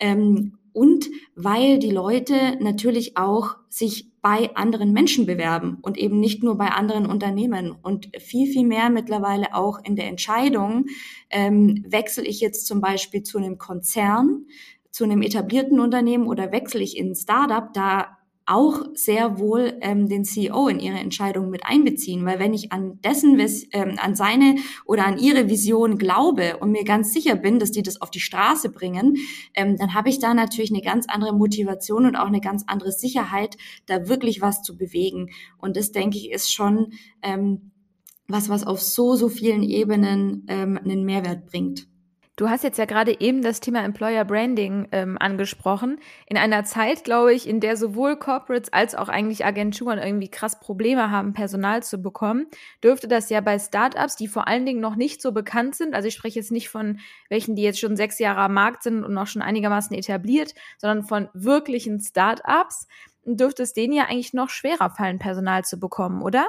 Ähm, 0.00 0.58
und 0.72 1.06
weil 1.34 1.78
die 1.78 1.90
Leute 1.90 2.56
natürlich 2.60 3.16
auch 3.16 3.56
sich 3.68 4.10
bei 4.22 4.54
anderen 4.54 4.92
Menschen 4.92 5.26
bewerben 5.26 5.78
und 5.82 5.96
eben 5.96 6.20
nicht 6.20 6.42
nur 6.42 6.58
bei 6.58 6.68
anderen 6.68 7.06
Unternehmen. 7.06 7.72
Und 7.72 8.10
viel, 8.18 8.46
viel 8.46 8.66
mehr 8.66 8.90
mittlerweile 8.90 9.54
auch 9.54 9.78
in 9.82 9.96
der 9.96 10.08
Entscheidung, 10.08 10.86
ähm, 11.30 11.84
wechsle 11.88 12.24
ich 12.24 12.40
jetzt 12.40 12.66
zum 12.66 12.80
Beispiel 12.80 13.22
zu 13.22 13.38
einem 13.38 13.56
Konzern, 13.56 14.46
zu 14.90 15.04
einem 15.04 15.22
etablierten 15.22 15.80
Unternehmen 15.80 16.26
oder 16.26 16.52
wechsle 16.52 16.82
ich 16.82 16.96
in 16.96 17.12
ein 17.12 17.14
Startup, 17.14 17.72
da 17.72 18.18
auch 18.50 18.82
sehr 18.94 19.38
wohl 19.38 19.78
ähm, 19.80 20.08
den 20.08 20.24
CEO 20.24 20.66
in 20.66 20.80
ihre 20.80 20.98
Entscheidung 20.98 21.50
mit 21.50 21.64
einbeziehen, 21.64 22.26
weil 22.26 22.40
wenn 22.40 22.52
ich 22.52 22.72
an 22.72 23.00
dessen, 23.00 23.38
ähm, 23.72 23.96
an 23.98 24.16
seine 24.16 24.56
oder 24.84 25.06
an 25.06 25.18
ihre 25.18 25.48
Vision 25.48 25.98
glaube 25.98 26.56
und 26.58 26.72
mir 26.72 26.82
ganz 26.82 27.12
sicher 27.12 27.36
bin, 27.36 27.60
dass 27.60 27.70
die 27.70 27.82
das 27.82 28.00
auf 28.00 28.10
die 28.10 28.18
Straße 28.18 28.70
bringen, 28.70 29.16
ähm, 29.54 29.76
dann 29.76 29.94
habe 29.94 30.08
ich 30.08 30.18
da 30.18 30.34
natürlich 30.34 30.72
eine 30.72 30.82
ganz 30.82 31.06
andere 31.08 31.32
Motivation 31.32 32.06
und 32.06 32.16
auch 32.16 32.26
eine 32.26 32.40
ganz 32.40 32.64
andere 32.66 32.90
Sicherheit, 32.90 33.56
da 33.86 34.08
wirklich 34.08 34.40
was 34.40 34.62
zu 34.62 34.76
bewegen. 34.76 35.30
Und 35.58 35.76
das 35.76 35.92
denke 35.92 36.18
ich 36.18 36.32
ist 36.32 36.52
schon 36.52 36.92
ähm, 37.22 37.70
was, 38.26 38.48
was 38.48 38.66
auf 38.66 38.82
so 38.82 39.14
so 39.14 39.28
vielen 39.28 39.62
Ebenen 39.62 40.44
ähm, 40.48 40.76
einen 40.76 41.04
Mehrwert 41.04 41.46
bringt. 41.46 41.89
Du 42.40 42.48
hast 42.48 42.64
jetzt 42.64 42.78
ja 42.78 42.86
gerade 42.86 43.20
eben 43.20 43.42
das 43.42 43.60
Thema 43.60 43.84
Employer 43.84 44.24
Branding 44.24 44.88
ähm, 44.92 45.18
angesprochen. 45.20 45.98
In 46.24 46.38
einer 46.38 46.64
Zeit, 46.64 47.04
glaube 47.04 47.34
ich, 47.34 47.46
in 47.46 47.60
der 47.60 47.76
sowohl 47.76 48.16
Corporates 48.16 48.72
als 48.72 48.94
auch 48.94 49.10
eigentlich 49.10 49.44
Agenturen 49.44 49.98
irgendwie 49.98 50.30
krass 50.30 50.58
Probleme 50.58 51.10
haben, 51.10 51.34
Personal 51.34 51.82
zu 51.82 52.00
bekommen, 52.00 52.46
dürfte 52.82 53.08
das 53.08 53.28
ja 53.28 53.42
bei 53.42 53.58
Startups, 53.58 54.16
die 54.16 54.26
vor 54.26 54.48
allen 54.48 54.64
Dingen 54.64 54.80
noch 54.80 54.96
nicht 54.96 55.20
so 55.20 55.32
bekannt 55.32 55.74
sind, 55.74 55.94
also 55.94 56.08
ich 56.08 56.14
spreche 56.14 56.38
jetzt 56.38 56.50
nicht 56.50 56.70
von 56.70 57.00
welchen, 57.28 57.56
die 57.56 57.62
jetzt 57.62 57.78
schon 57.78 57.94
sechs 57.94 58.18
Jahre 58.18 58.40
am 58.40 58.54
Markt 58.54 58.84
sind 58.84 59.04
und 59.04 59.12
noch 59.12 59.26
schon 59.26 59.42
einigermaßen 59.42 59.94
etabliert, 59.94 60.54
sondern 60.78 61.04
von 61.04 61.28
wirklichen 61.34 62.00
Startups, 62.00 62.86
dürfte 63.26 63.64
es 63.64 63.74
denen 63.74 63.92
ja 63.92 64.04
eigentlich 64.04 64.32
noch 64.32 64.48
schwerer 64.48 64.88
fallen, 64.88 65.18
Personal 65.18 65.66
zu 65.66 65.78
bekommen, 65.78 66.22
oder? 66.22 66.48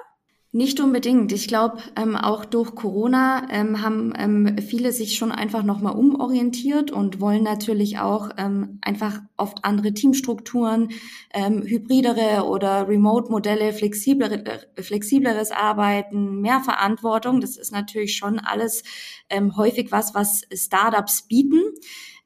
Nicht 0.53 0.81
unbedingt. 0.81 1.31
Ich 1.31 1.47
glaube, 1.47 1.77
ähm, 1.95 2.17
auch 2.17 2.43
durch 2.43 2.75
Corona 2.75 3.47
ähm, 3.49 3.81
haben 3.81 4.11
ähm, 4.17 4.57
viele 4.57 4.91
sich 4.91 5.15
schon 5.15 5.31
einfach 5.31 5.63
nochmal 5.63 5.95
umorientiert 5.95 6.91
und 6.91 7.21
wollen 7.21 7.41
natürlich 7.41 7.99
auch 7.99 8.31
ähm, 8.37 8.77
einfach 8.81 9.21
oft 9.37 9.63
andere 9.63 9.93
Teamstrukturen, 9.93 10.89
ähm, 11.33 11.63
hybridere 11.65 12.45
oder 12.45 12.89
Remote-Modelle, 12.89 13.71
flexiblere, 13.71 14.43
flexibleres 14.77 15.51
Arbeiten, 15.51 16.41
mehr 16.41 16.59
Verantwortung. 16.59 17.39
Das 17.39 17.55
ist 17.55 17.71
natürlich 17.71 18.17
schon 18.17 18.37
alles 18.37 18.83
ähm, 19.29 19.55
häufig 19.55 19.89
was, 19.93 20.13
was 20.13 20.41
Startups 20.53 21.29
bieten. 21.29 21.61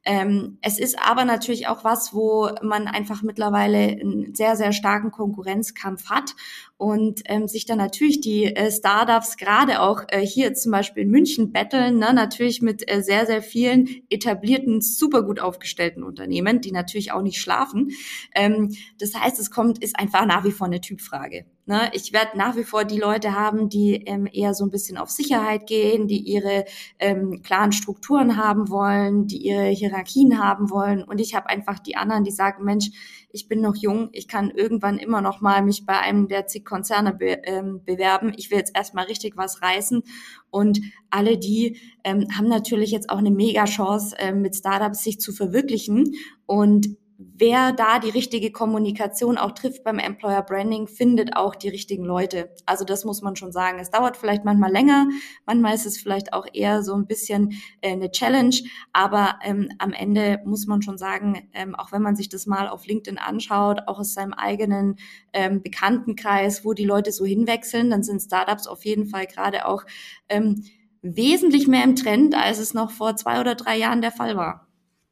Ähm, 0.08 0.60
es 0.62 0.78
ist 0.78 0.98
aber 1.00 1.26
natürlich 1.26 1.68
auch 1.68 1.84
was, 1.84 2.14
wo 2.14 2.50
man 2.62 2.88
einfach 2.88 3.24
mittlerweile 3.24 3.78
einen 3.78 4.36
sehr, 4.36 4.56
sehr 4.56 4.72
starken 4.72 5.10
Konkurrenzkampf 5.10 6.10
hat 6.12 6.36
und 6.78 7.22
ähm, 7.26 7.48
sich 7.48 7.66
dann 7.66 7.78
natürlich 7.78 8.20
die 8.20 8.46
äh, 8.46 8.70
Startups 8.70 9.38
gerade 9.38 9.82
auch 9.82 10.04
äh, 10.10 10.26
hier 10.26 10.54
zum 10.54 10.72
Beispiel 10.74 11.04
in 11.04 11.10
München 11.10 11.52
betteln, 11.52 12.00
ne, 12.00 12.14
natürlich 12.14 12.62
mit 12.62 12.90
äh, 12.92 13.02
sehr, 13.02 13.26
sehr 13.26 13.42
vielen 13.42 13.88
etablierten, 14.10 14.82
super 14.82 15.24
gut 15.24 15.40
aufgestellten 15.40 16.04
Unternehmen, 16.04 16.60
die 16.60 16.72
natürlich 16.72 17.14
auch 17.14 17.22
nicht 17.22 17.40
schlafen. 17.40 17.92
Ähm, 18.34 18.76
das 19.00 19.16
heißt, 19.16 19.40
es 19.40 19.52
kommt, 19.52 19.82
ist 19.82 19.98
einfach 19.98 20.26
nach 20.26 20.44
wie 20.44 20.52
vor 20.52 20.68
eine 20.68 20.82
Typfrage. 20.82 21.46
Ne? 21.68 21.90
Ich 21.94 22.14
werde 22.14 22.38
nach 22.38 22.56
wie 22.56 22.64
vor 22.64 22.84
die 22.86 23.00
Leute 23.00 23.34
haben, 23.34 23.70
die 23.70 23.96
ähm, 24.06 24.28
eher 24.32 24.54
so 24.54 24.66
ein 24.66 24.70
bisschen 24.70 24.98
auf 24.98 25.10
Sicherheit 25.10 25.66
gehen, 25.66 26.08
die 26.08 26.20
ihre 26.20 26.66
ähm, 27.00 27.42
klaren 27.42 27.72
Strukturen 27.72 28.38
haben 28.38 28.70
wollen, 28.70 29.26
die 29.28 29.38
ihre 29.38 29.70
Hierarchien 29.70 30.44
haben 30.44 30.70
wollen. 30.70 31.04
Und 31.04 31.20
ich 31.20 31.34
habe 31.34 31.50
einfach 31.50 31.80
die 31.80 31.96
anderen, 31.96 32.24
die 32.24 32.32
sagen, 32.32 32.64
Mensch, 32.64 32.90
ich 33.36 33.50
bin 33.50 33.60
noch 33.60 33.76
jung, 33.76 34.08
ich 34.14 34.30
kann 34.30 34.50
irgendwann 34.50 34.98
immer 34.98 35.20
noch 35.20 35.42
mal 35.42 35.62
mich 35.62 35.86
bei 35.86 36.00
einem 36.00 36.30
der 36.30 36.48
zig 36.48 36.64
Konzerne 36.64 37.14
be, 37.14 37.42
ähm, 37.44 37.82
bewerben. 37.84 38.34
Ich 38.38 38.50
will 38.50 38.58
jetzt 38.58 38.76
erstmal 38.76 39.06
richtig 39.06 39.36
was 39.36 39.62
reißen. 39.62 40.04
Und 40.50 40.80
alle 41.10 41.38
die 41.38 41.78
ähm, 42.06 42.28
haben 42.36 42.48
natürlich 42.48 42.92
jetzt 42.92 43.10
auch 43.10 43.18
eine 43.18 43.32
mega 43.32 43.66
Chance, 43.66 44.16
ähm, 44.20 44.42
mit 44.42 44.56
Startups 44.56 45.04
sich 45.04 45.20
zu 45.20 45.34
verwirklichen. 45.34 46.14
Und 46.46 46.96
wer 47.18 47.72
da 47.72 48.00
die 48.00 48.10
richtige 48.10 48.52
Kommunikation 48.52 49.38
auch 49.38 49.52
trifft 49.52 49.84
beim 49.84 50.00
Employer 50.00 50.42
Branding, 50.42 50.88
findet 50.88 51.36
auch 51.36 51.56
die 51.56 51.70
richtigen 51.70 52.04
Leute. 52.04 52.54
Also 52.66 52.84
das 52.84 53.06
muss 53.06 53.22
man 53.22 53.36
schon 53.36 53.52
sagen. 53.52 53.80
Es 53.80 53.90
dauert 53.90 54.18
vielleicht 54.18 54.44
manchmal 54.44 54.72
länger, 54.72 55.08
manchmal 55.46 55.76
ist 55.76 55.86
es 55.86 55.98
vielleicht 55.98 56.34
auch 56.34 56.46
eher 56.52 56.84
so 56.84 56.94
ein 56.94 57.08
bisschen 57.08 57.54
äh, 57.82 57.94
eine 57.94 58.12
Challenge, 58.12 58.56
aber 58.92 59.40
ähm, 59.44 59.70
am 59.80 59.94
Ende 59.94 60.42
muss 60.46 60.68
man 60.68 60.82
schon 60.82 60.98
sagen, 60.98 61.50
ähm, 61.54 61.76
auch 61.76 61.92
wenn 61.92 62.02
man 62.02 62.16
sich 62.16 62.30
das 62.30 62.46
mal 62.46 62.68
auf 62.68 62.86
LinkedIn 62.86 63.18
anschaut, 63.18 63.82
auch 63.88 64.00
aus 64.00 64.14
seinem 64.14 64.34
eigenen 64.34 64.98
ähm, 65.34 65.62
Bekanntenkreis, 65.62 66.66
wo 66.66 66.74
die 66.74 66.86
Leute 66.86 67.12
so 67.12 67.26
hinwechseln, 67.26 67.90
dann 67.90 68.04
sind 68.04 68.22
Startups 68.22 68.68
auf 68.68 68.84
jeden 68.86 69.08
Fall 69.08 69.26
gerade 69.26 69.66
auch 69.68 69.84
ähm, 70.28 70.66
wesentlich 71.02 71.68
mehr 71.68 71.84
im 71.84 71.96
Trend, 71.96 72.36
als 72.36 72.60
es 72.60 72.74
noch 72.74 72.92
vor 72.92 73.16
zwei 73.16 73.40
oder 73.40 73.56
drei 73.56 73.78
Jahren 73.78 74.02
der 74.02 74.12
Fall 74.12 74.36
war. 74.36 74.68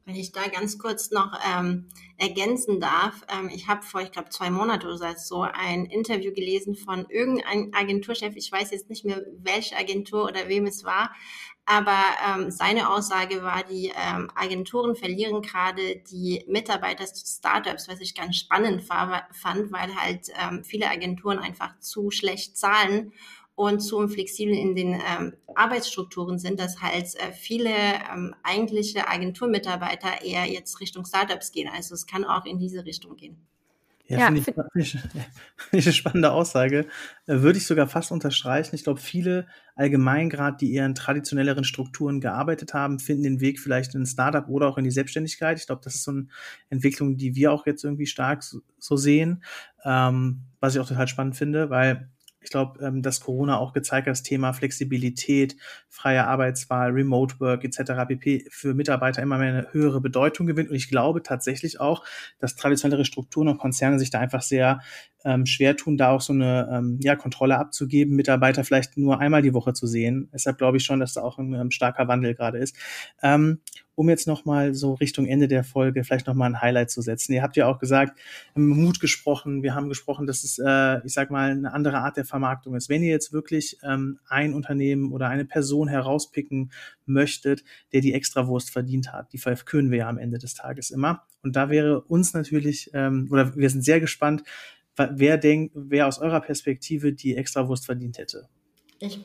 Wenn 0.06 0.16
ich 0.16 0.34
da 0.34 0.48
ganz 0.48 0.78
kurz 0.78 1.12
noch 1.12 1.32
ähm, 1.50 1.88
ergänzen 2.18 2.82
darf, 2.82 3.26
ähm, 3.30 3.50
ich 3.54 3.70
habe 3.70 3.84
vor, 3.84 4.02
ich 4.02 4.12
glaube, 4.12 4.30
zwei 4.30 4.50
Monate 4.50 4.88
oder 4.88 5.16
so 5.16 5.42
ein 5.44 5.86
Interview 5.86 6.34
gelesen 6.34 6.76
von 6.76 7.06
irgendeinem 7.10 7.72
Agenturchef, 7.74 8.36
ich 8.36 8.52
weiß 8.52 8.72
jetzt 8.72 8.90
nicht 8.90 9.06
mehr, 9.06 9.24
welche 9.38 9.78
Agentur 9.78 10.26
oder 10.26 10.50
wem 10.50 10.66
es 10.66 10.84
war, 10.84 11.12
aber 11.66 11.98
ähm, 12.28 12.52
seine 12.52 12.90
Aussage 12.90 13.42
war, 13.44 13.64
die 13.64 13.94
ähm, 13.96 14.30
Agenturen 14.36 14.98
verlieren 14.98 15.42
gerade 15.42 16.04
die 16.12 16.44
Mitarbeiter 16.48 17.06
zu 17.06 17.26
Startups, 17.26 17.88
was 17.88 18.02
ich 18.02 18.16
ganz 18.16 18.36
spannend 18.36 18.84
fand, 18.84 19.72
weil 19.72 19.96
halt 19.96 20.28
ähm, 20.38 20.66
viele 20.66 20.90
Agenturen 20.90 21.40
einfach 21.40 21.80
zu 21.80 22.12
schlecht 22.12 22.58
zahlen 22.58 23.14
und 23.56 23.82
zu 23.82 24.08
flexibel 24.08 24.56
in 24.56 24.76
den 24.76 24.94
ähm, 24.94 25.34
Arbeitsstrukturen 25.56 26.40
sind, 26.40 26.60
dass 26.60 26.82
halt 26.82 27.16
äh, 27.16 27.32
viele 27.32 27.70
ähm, 27.70 28.36
eigentliche 28.44 29.08
Agenturmitarbeiter 29.08 30.24
eher 30.24 30.46
jetzt 30.46 30.80
Richtung 30.80 31.06
Startups 31.06 31.52
gehen. 31.52 31.70
Also 31.74 31.94
es 31.94 32.08
kann 32.08 32.26
auch 32.26 32.46
in 32.46 32.58
diese 32.58 32.86
Richtung 32.86 33.16
gehen. 33.16 33.38
Ja, 34.08 34.20
ja 34.20 34.26
finde 34.26 34.40
ich, 34.42 34.46
find 34.46 34.60
ich, 34.76 34.92
find 34.92 35.14
ich 35.72 35.86
eine 35.86 35.94
spannende 35.94 36.32
Aussage. 36.32 36.88
Äh, 37.28 37.42
würde 37.42 37.58
ich 37.58 37.68
sogar 37.68 37.88
fast 37.88 38.12
unterstreichen. 38.12 38.76
Ich 38.76 38.84
glaube, 38.84 39.00
viele 39.00 39.48
allgemein 39.76 40.30
gerade, 40.30 40.58
die 40.58 40.74
eher 40.74 40.86
in 40.86 40.96
traditionelleren 40.96 41.64
Strukturen 41.64 42.20
gearbeitet 42.20 42.74
haben, 42.74 43.00
finden 43.00 43.24
den 43.24 43.40
Weg 43.40 43.60
vielleicht 43.60 43.96
in 43.96 44.02
ein 44.02 44.08
Startup 44.08 44.48
oder 44.50 44.68
auch 44.68 44.78
in 44.78 44.84
die 44.84 44.92
Selbstständigkeit. 44.92 45.60
Ich 45.60 45.68
glaube, 45.68 45.82
das 45.84 45.96
ist 45.96 46.04
so 46.04 46.12
eine 46.12 46.28
Entwicklung, 46.70 47.18
die 47.18 47.36
wir 47.36 47.52
auch 47.52 47.66
jetzt 47.66 47.84
irgendwie 47.84 48.08
stark 48.08 48.44
so, 48.44 48.60
so 48.78 48.98
sehen, 48.98 49.44
ähm, 49.86 50.42
was 50.60 50.76
ich 50.76 50.82
auch 50.82 50.88
total 50.88 51.08
spannend 51.08 51.36
finde, 51.36 51.70
weil 51.70 52.10
ich 52.44 52.50
glaube, 52.50 52.86
ähm, 52.86 53.02
dass 53.02 53.22
Corona 53.22 53.58
auch 53.58 53.74
gezeigt 53.74 54.08
hat, 54.08 54.12
das 54.12 54.24
Thema 54.24 54.54
Flexibilität, 54.54 55.56
freie 55.90 56.28
Arbeitswahl, 56.28 56.92
Remote 56.92 57.40
Work 57.40 57.64
etc. 57.64 57.94
pp. 58.08 58.46
für 58.50 58.74
Mitarbeiter 58.74 59.22
immer 59.22 59.38
mehr 59.38 59.54
eine 59.54 59.68
höhere 59.72 60.02
Bedeutung 60.02 60.46
gewinnt. 60.46 60.70
Und 60.70 60.76
ich 60.76 60.90
glaube 60.90 61.24
tatsächlich 61.24 61.80
auch, 61.80 62.06
dass 62.40 62.56
traditionellere 62.56 63.06
Strukturen 63.06 63.48
und 63.48 63.58
Konzerne 63.58 64.00
sich 64.00 64.10
da 64.10 64.20
einfach 64.20 64.42
sehr 64.42 64.82
ähm, 65.24 65.46
schwer 65.46 65.76
tun, 65.76 65.98
da 65.98 66.10
auch 66.12 66.22
so 66.22 66.34
eine 66.34 66.70
ähm, 66.72 67.00
ja, 67.02 67.16
Kontrolle 67.16 67.58
abzugeben, 67.58 68.16
Mitarbeiter 68.16 68.64
vielleicht 68.64 68.98
nur 68.98 69.20
einmal 69.20 69.42
die 69.42 69.54
Woche 69.54 69.74
zu 69.74 69.88
sehen. 69.88 70.30
Deshalb 70.34 70.58
glaube 70.58 70.78
ich 70.78 70.84
schon, 70.84 71.00
dass 71.00 71.14
da 71.14 71.22
auch 71.22 71.38
ein 71.38 71.54
ähm, 71.54 71.72
starker 71.72 72.08
Wandel 72.08 72.36
gerade 72.36 72.58
ist. 72.58 72.76
Ähm, 73.22 73.60
um 73.96 74.10
jetzt 74.10 74.28
nochmal 74.28 74.74
so 74.74 74.94
Richtung 74.94 75.26
Ende 75.26 75.48
der 75.48 75.64
Folge 75.64 76.04
vielleicht 76.04 76.28
nochmal 76.28 76.50
ein 76.50 76.62
Highlight 76.62 76.90
zu 76.90 77.02
setzen. 77.02 77.34
Ihr 77.34 77.44
habt 77.44 77.56
ja 77.56 77.68
auch 77.68 77.80
gesagt, 77.80 78.20
Mut 78.56 79.00
gesprochen, 79.00 79.64
wir 79.64 79.76
haben 79.76 79.90
gesprochen, 79.90 80.26
dass 80.26 80.44
es, 80.44 80.60
äh, 80.60 81.06
ich 81.06 81.14
sag 81.14 81.30
mal, 81.30 81.52
eine 81.52 81.74
andere 81.74 82.00
Art 82.00 82.18
der 82.18 82.26
Vermarktung 82.26 82.76
ist. 82.76 82.90
Wenn 82.90 83.04
ihr 83.04 83.12
jetzt 83.12 83.34
wirklich 83.34 83.78
ähm, 83.84 84.20
ein 84.28 84.54
Unternehmen 84.54 85.12
oder 85.12 85.30
eine 85.30 85.46
Person 85.46 85.88
herauspicken 85.88 86.72
möchtet, 87.06 87.64
der 87.92 88.02
die 88.02 88.14
Extrawurst 88.14 88.72
verdient 88.72 89.14
hat, 89.14 89.32
die 89.34 89.38
verkünden 89.38 89.92
wir 89.92 90.00
ja 90.00 90.10
am 90.10 90.18
Ende 90.18 90.40
des 90.40 90.56
Tages 90.56 90.90
immer. 90.90 91.24
Und 91.44 91.56
da 91.56 91.70
wäre 91.70 92.02
uns 92.02 92.34
natürlich, 92.34 92.90
ähm, 92.94 93.28
oder 93.30 93.56
wir 93.56 93.70
sind 93.70 93.84
sehr 93.84 94.00
gespannt, 94.00 94.44
wer 94.96 95.38
denkt, 95.38 95.74
wer 95.76 96.08
aus 96.08 96.20
eurer 96.20 96.42
Perspektive 96.42 97.14
die 97.14 97.36
Extrawurst 97.36 97.86
verdient 97.86 98.18
hätte. 98.18 98.50
Ich 99.06 99.20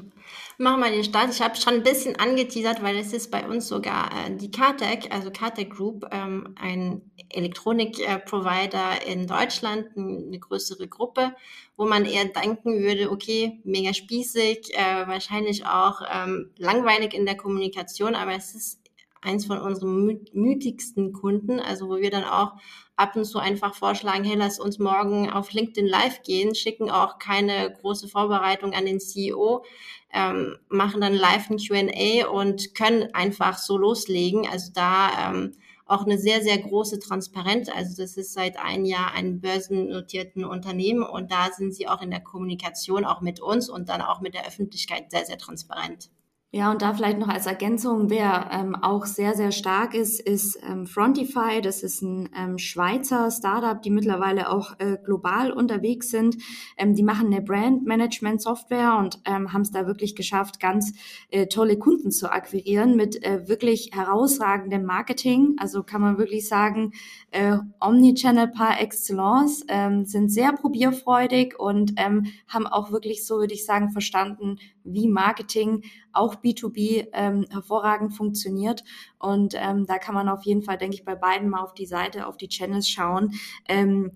mache 0.56 0.76
mal 0.76 0.90
den 0.90 1.04
Start. 1.04 1.30
Ich 1.30 1.40
habe 1.40 1.54
schon 1.54 1.74
ein 1.74 1.82
bisschen 1.84 2.16
angeteasert, 2.16 2.82
weil 2.82 2.96
es 2.96 3.12
ist 3.12 3.30
bei 3.30 3.46
uns 3.46 3.68
sogar 3.68 4.10
äh, 4.10 4.34
die 4.34 4.50
CarTech, 4.50 5.12
also 5.12 5.30
CarTech 5.30 5.70
Group, 5.70 6.04
ähm, 6.10 6.56
ein 6.60 7.12
Elektronik-Provider 7.28 9.06
in 9.06 9.28
Deutschland, 9.28 9.86
eine 9.96 10.38
größere 10.40 10.88
Gruppe, 10.88 11.32
wo 11.76 11.86
man 11.86 12.06
eher 12.06 12.24
denken 12.24 12.80
würde, 12.82 13.08
okay, 13.12 13.60
mega 13.62 13.94
spießig, 13.94 14.74
äh, 14.74 15.06
wahrscheinlich 15.06 15.64
auch 15.64 16.00
ähm, 16.12 16.50
langweilig 16.56 17.14
in 17.14 17.24
der 17.24 17.36
Kommunikation, 17.36 18.16
aber 18.16 18.32
es 18.32 18.56
ist 18.56 18.77
eins 19.22 19.46
von 19.46 19.58
unseren 19.58 20.20
mütigsten 20.32 21.12
Kunden, 21.12 21.60
also 21.60 21.88
wo 21.88 21.96
wir 21.96 22.10
dann 22.10 22.24
auch 22.24 22.52
ab 22.96 23.14
und 23.14 23.24
zu 23.24 23.38
einfach 23.38 23.74
vorschlagen, 23.74 24.24
hey, 24.24 24.36
lass 24.36 24.58
uns 24.58 24.78
morgen 24.78 25.30
auf 25.30 25.52
LinkedIn 25.52 25.86
Live 25.86 26.22
gehen, 26.22 26.54
schicken 26.54 26.90
auch 26.90 27.18
keine 27.18 27.72
große 27.80 28.08
Vorbereitung 28.08 28.72
an 28.72 28.86
den 28.86 29.00
CEO, 29.00 29.64
ähm, 30.12 30.56
machen 30.68 31.00
dann 31.00 31.14
live 31.14 31.48
ein 31.50 31.58
Q&A 31.58 32.28
und 32.28 32.74
können 32.74 33.14
einfach 33.14 33.58
so 33.58 33.76
loslegen. 33.76 34.48
Also 34.48 34.72
da 34.74 35.30
ähm, 35.30 35.52
auch 35.86 36.04
eine 36.04 36.18
sehr, 36.18 36.42
sehr 36.42 36.58
große 36.58 36.98
Transparenz. 36.98 37.68
Also 37.68 38.02
das 38.02 38.16
ist 38.16 38.34
seit 38.34 38.58
einem 38.58 38.84
Jahr 38.84 39.12
ein 39.14 39.40
börsennotierten 39.40 40.44
Unternehmen 40.44 41.02
und 41.02 41.32
da 41.32 41.50
sind 41.52 41.74
sie 41.74 41.88
auch 41.88 42.02
in 42.02 42.10
der 42.10 42.20
Kommunikation 42.20 43.04
auch 43.04 43.20
mit 43.20 43.40
uns 43.40 43.68
und 43.68 43.88
dann 43.88 44.02
auch 44.02 44.20
mit 44.20 44.34
der 44.34 44.46
Öffentlichkeit 44.46 45.10
sehr, 45.10 45.24
sehr 45.24 45.38
transparent. 45.38 46.10
Ja, 46.50 46.70
und 46.70 46.80
da 46.80 46.94
vielleicht 46.94 47.18
noch 47.18 47.28
als 47.28 47.44
Ergänzung, 47.44 48.08
wer 48.08 48.48
ähm, 48.50 48.74
auch 48.74 49.04
sehr, 49.04 49.34
sehr 49.34 49.52
stark 49.52 49.92
ist, 49.92 50.18
ist 50.18 50.58
ähm, 50.66 50.86
Frontify. 50.86 51.60
Das 51.60 51.82
ist 51.82 52.00
ein 52.00 52.30
ähm, 52.34 52.56
Schweizer 52.56 53.30
Startup, 53.30 53.82
die 53.82 53.90
mittlerweile 53.90 54.48
auch 54.48 54.72
äh, 54.78 54.96
global 55.04 55.52
unterwegs 55.52 56.08
sind. 56.08 56.38
Ähm, 56.78 56.94
die 56.94 57.02
machen 57.02 57.26
eine 57.26 57.42
Brand-Management-Software 57.42 58.96
und 58.96 59.20
ähm, 59.26 59.52
haben 59.52 59.60
es 59.60 59.72
da 59.72 59.86
wirklich 59.86 60.16
geschafft, 60.16 60.58
ganz 60.58 60.94
äh, 61.30 61.48
tolle 61.48 61.78
Kunden 61.78 62.10
zu 62.10 62.32
akquirieren 62.32 62.96
mit 62.96 63.22
äh, 63.22 63.46
wirklich 63.46 63.90
herausragendem 63.92 64.86
Marketing. 64.86 65.56
Also 65.58 65.82
kann 65.82 66.00
man 66.00 66.16
wirklich 66.16 66.48
sagen, 66.48 66.92
äh, 67.30 67.58
Omnichannel 67.78 68.48
par 68.48 68.80
excellence, 68.80 69.66
ähm, 69.68 70.06
sind 70.06 70.30
sehr 70.30 70.54
probierfreudig 70.54 71.60
und 71.60 71.92
ähm, 71.98 72.24
haben 72.46 72.66
auch 72.66 72.90
wirklich, 72.90 73.26
so 73.26 73.36
würde 73.36 73.52
ich 73.52 73.66
sagen, 73.66 73.90
verstanden, 73.90 74.56
wie 74.82 75.08
Marketing 75.08 75.82
auch 76.18 76.36
B2B 76.36 77.08
ähm, 77.12 77.46
hervorragend 77.50 78.14
funktioniert. 78.14 78.84
Und 79.18 79.54
ähm, 79.56 79.86
da 79.86 79.98
kann 79.98 80.14
man 80.14 80.28
auf 80.28 80.44
jeden 80.44 80.62
Fall, 80.62 80.78
denke 80.78 80.96
ich, 80.96 81.04
bei 81.04 81.14
beiden 81.14 81.48
mal 81.48 81.62
auf 81.62 81.74
die 81.74 81.86
Seite, 81.86 82.26
auf 82.26 82.36
die 82.36 82.48
Channels 82.48 82.88
schauen. 82.88 83.34
Ähm, 83.68 84.12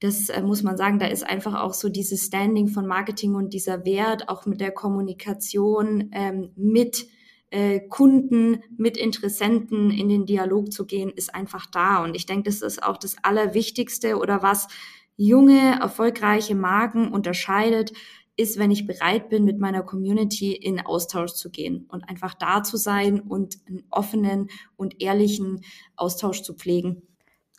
das 0.00 0.28
äh, 0.28 0.42
muss 0.42 0.62
man 0.62 0.76
sagen, 0.76 0.98
da 0.98 1.06
ist 1.06 1.26
einfach 1.26 1.54
auch 1.60 1.72
so 1.72 1.88
dieses 1.88 2.26
Standing 2.26 2.68
von 2.68 2.86
Marketing 2.86 3.34
und 3.34 3.54
dieser 3.54 3.84
Wert 3.84 4.28
auch 4.28 4.44
mit 4.44 4.60
der 4.60 4.72
Kommunikation 4.72 6.10
ähm, 6.12 6.50
mit 6.56 7.06
äh, 7.50 7.80
Kunden, 7.88 8.62
mit 8.76 8.96
Interessenten 8.96 9.90
in 9.90 10.08
den 10.08 10.26
Dialog 10.26 10.72
zu 10.72 10.86
gehen, 10.86 11.10
ist 11.10 11.34
einfach 11.34 11.66
da. 11.70 12.02
Und 12.02 12.16
ich 12.16 12.26
denke, 12.26 12.50
das 12.50 12.62
ist 12.62 12.82
auch 12.82 12.96
das 12.96 13.16
Allerwichtigste 13.22 14.18
oder 14.18 14.42
was 14.42 14.68
junge, 15.16 15.78
erfolgreiche 15.80 16.56
Marken 16.56 17.12
unterscheidet, 17.12 17.92
ist, 18.36 18.58
wenn 18.58 18.70
ich 18.70 18.86
bereit 18.86 19.28
bin, 19.28 19.44
mit 19.44 19.58
meiner 19.58 19.82
Community 19.82 20.52
in 20.52 20.80
Austausch 20.80 21.32
zu 21.32 21.50
gehen 21.50 21.86
und 21.88 22.08
einfach 22.08 22.34
da 22.34 22.62
zu 22.62 22.76
sein 22.76 23.20
und 23.20 23.58
einen 23.66 23.84
offenen 23.90 24.48
und 24.76 25.00
ehrlichen 25.00 25.60
Austausch 25.96 26.42
zu 26.42 26.54
pflegen. 26.54 27.02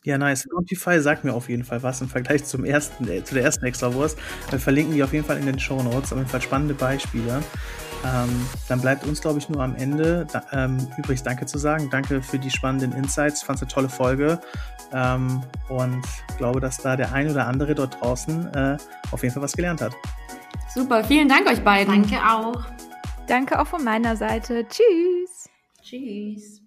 Ja, 0.03 0.19
nice. 0.19 0.43
Spotify 0.43 1.01
sagt 1.01 1.23
mir 1.23 1.33
auf 1.33 1.49
jeden 1.49 1.63
Fall 1.63 1.81
was 1.81 1.99
im 1.99 2.07
Vergleich 2.07 2.45
zum 2.45 2.63
ersten, 2.63 3.07
äh, 3.07 3.23
zu 3.23 3.33
der 3.33 3.43
ersten 3.43 3.65
Extrawurst. 3.65 4.19
Wir 4.51 4.59
verlinken 4.59 4.93
die 4.93 5.01
auf 5.01 5.13
jeden 5.13 5.25
Fall 5.25 5.37
in 5.37 5.47
den 5.47 5.59
Show 5.59 5.81
Notes. 5.81 6.11
Auf 6.13 6.19
jeden 6.19 6.29
Fall 6.29 6.41
spannende 6.41 6.75
Beispiele. 6.75 7.41
Ähm, 8.05 8.29
dann 8.67 8.81
bleibt 8.81 9.03
uns, 9.07 9.19
glaube 9.19 9.39
ich, 9.39 9.49
nur 9.49 9.63
am 9.63 9.75
Ende 9.75 10.27
da, 10.31 10.43
ähm, 10.51 10.77
übrigens 10.97 11.23
Danke 11.23 11.47
zu 11.47 11.57
sagen. 11.57 11.89
Danke 11.89 12.21
für 12.21 12.37
die 12.37 12.51
spannenden 12.51 12.91
Insights. 12.91 13.41
Fand 13.41 13.57
es 13.57 13.63
eine 13.63 13.71
tolle 13.71 13.89
Folge 13.89 14.39
ähm, 14.93 15.41
und 15.69 16.03
glaube, 16.37 16.59
dass 16.59 16.77
da 16.77 16.95
der 16.95 17.11
ein 17.11 17.31
oder 17.31 17.47
andere 17.47 17.73
dort 17.73 17.99
draußen 17.99 18.53
äh, 18.53 18.77
auf 19.09 19.23
jeden 19.23 19.33
Fall 19.33 19.41
was 19.41 19.53
gelernt 19.53 19.81
hat. 19.81 19.95
Super, 20.75 21.05
vielen 21.05 21.29
Dank 21.29 21.47
euch 21.47 21.63
beiden. 21.63 22.03
Danke 22.03 22.17
auch. 22.17 22.65
Danke 23.27 23.61
auch 23.61 23.67
von 23.67 23.81
meiner 23.81 24.17
Seite. 24.17 24.67
Tschüss. 24.67 25.49
Tschüss. 25.81 26.64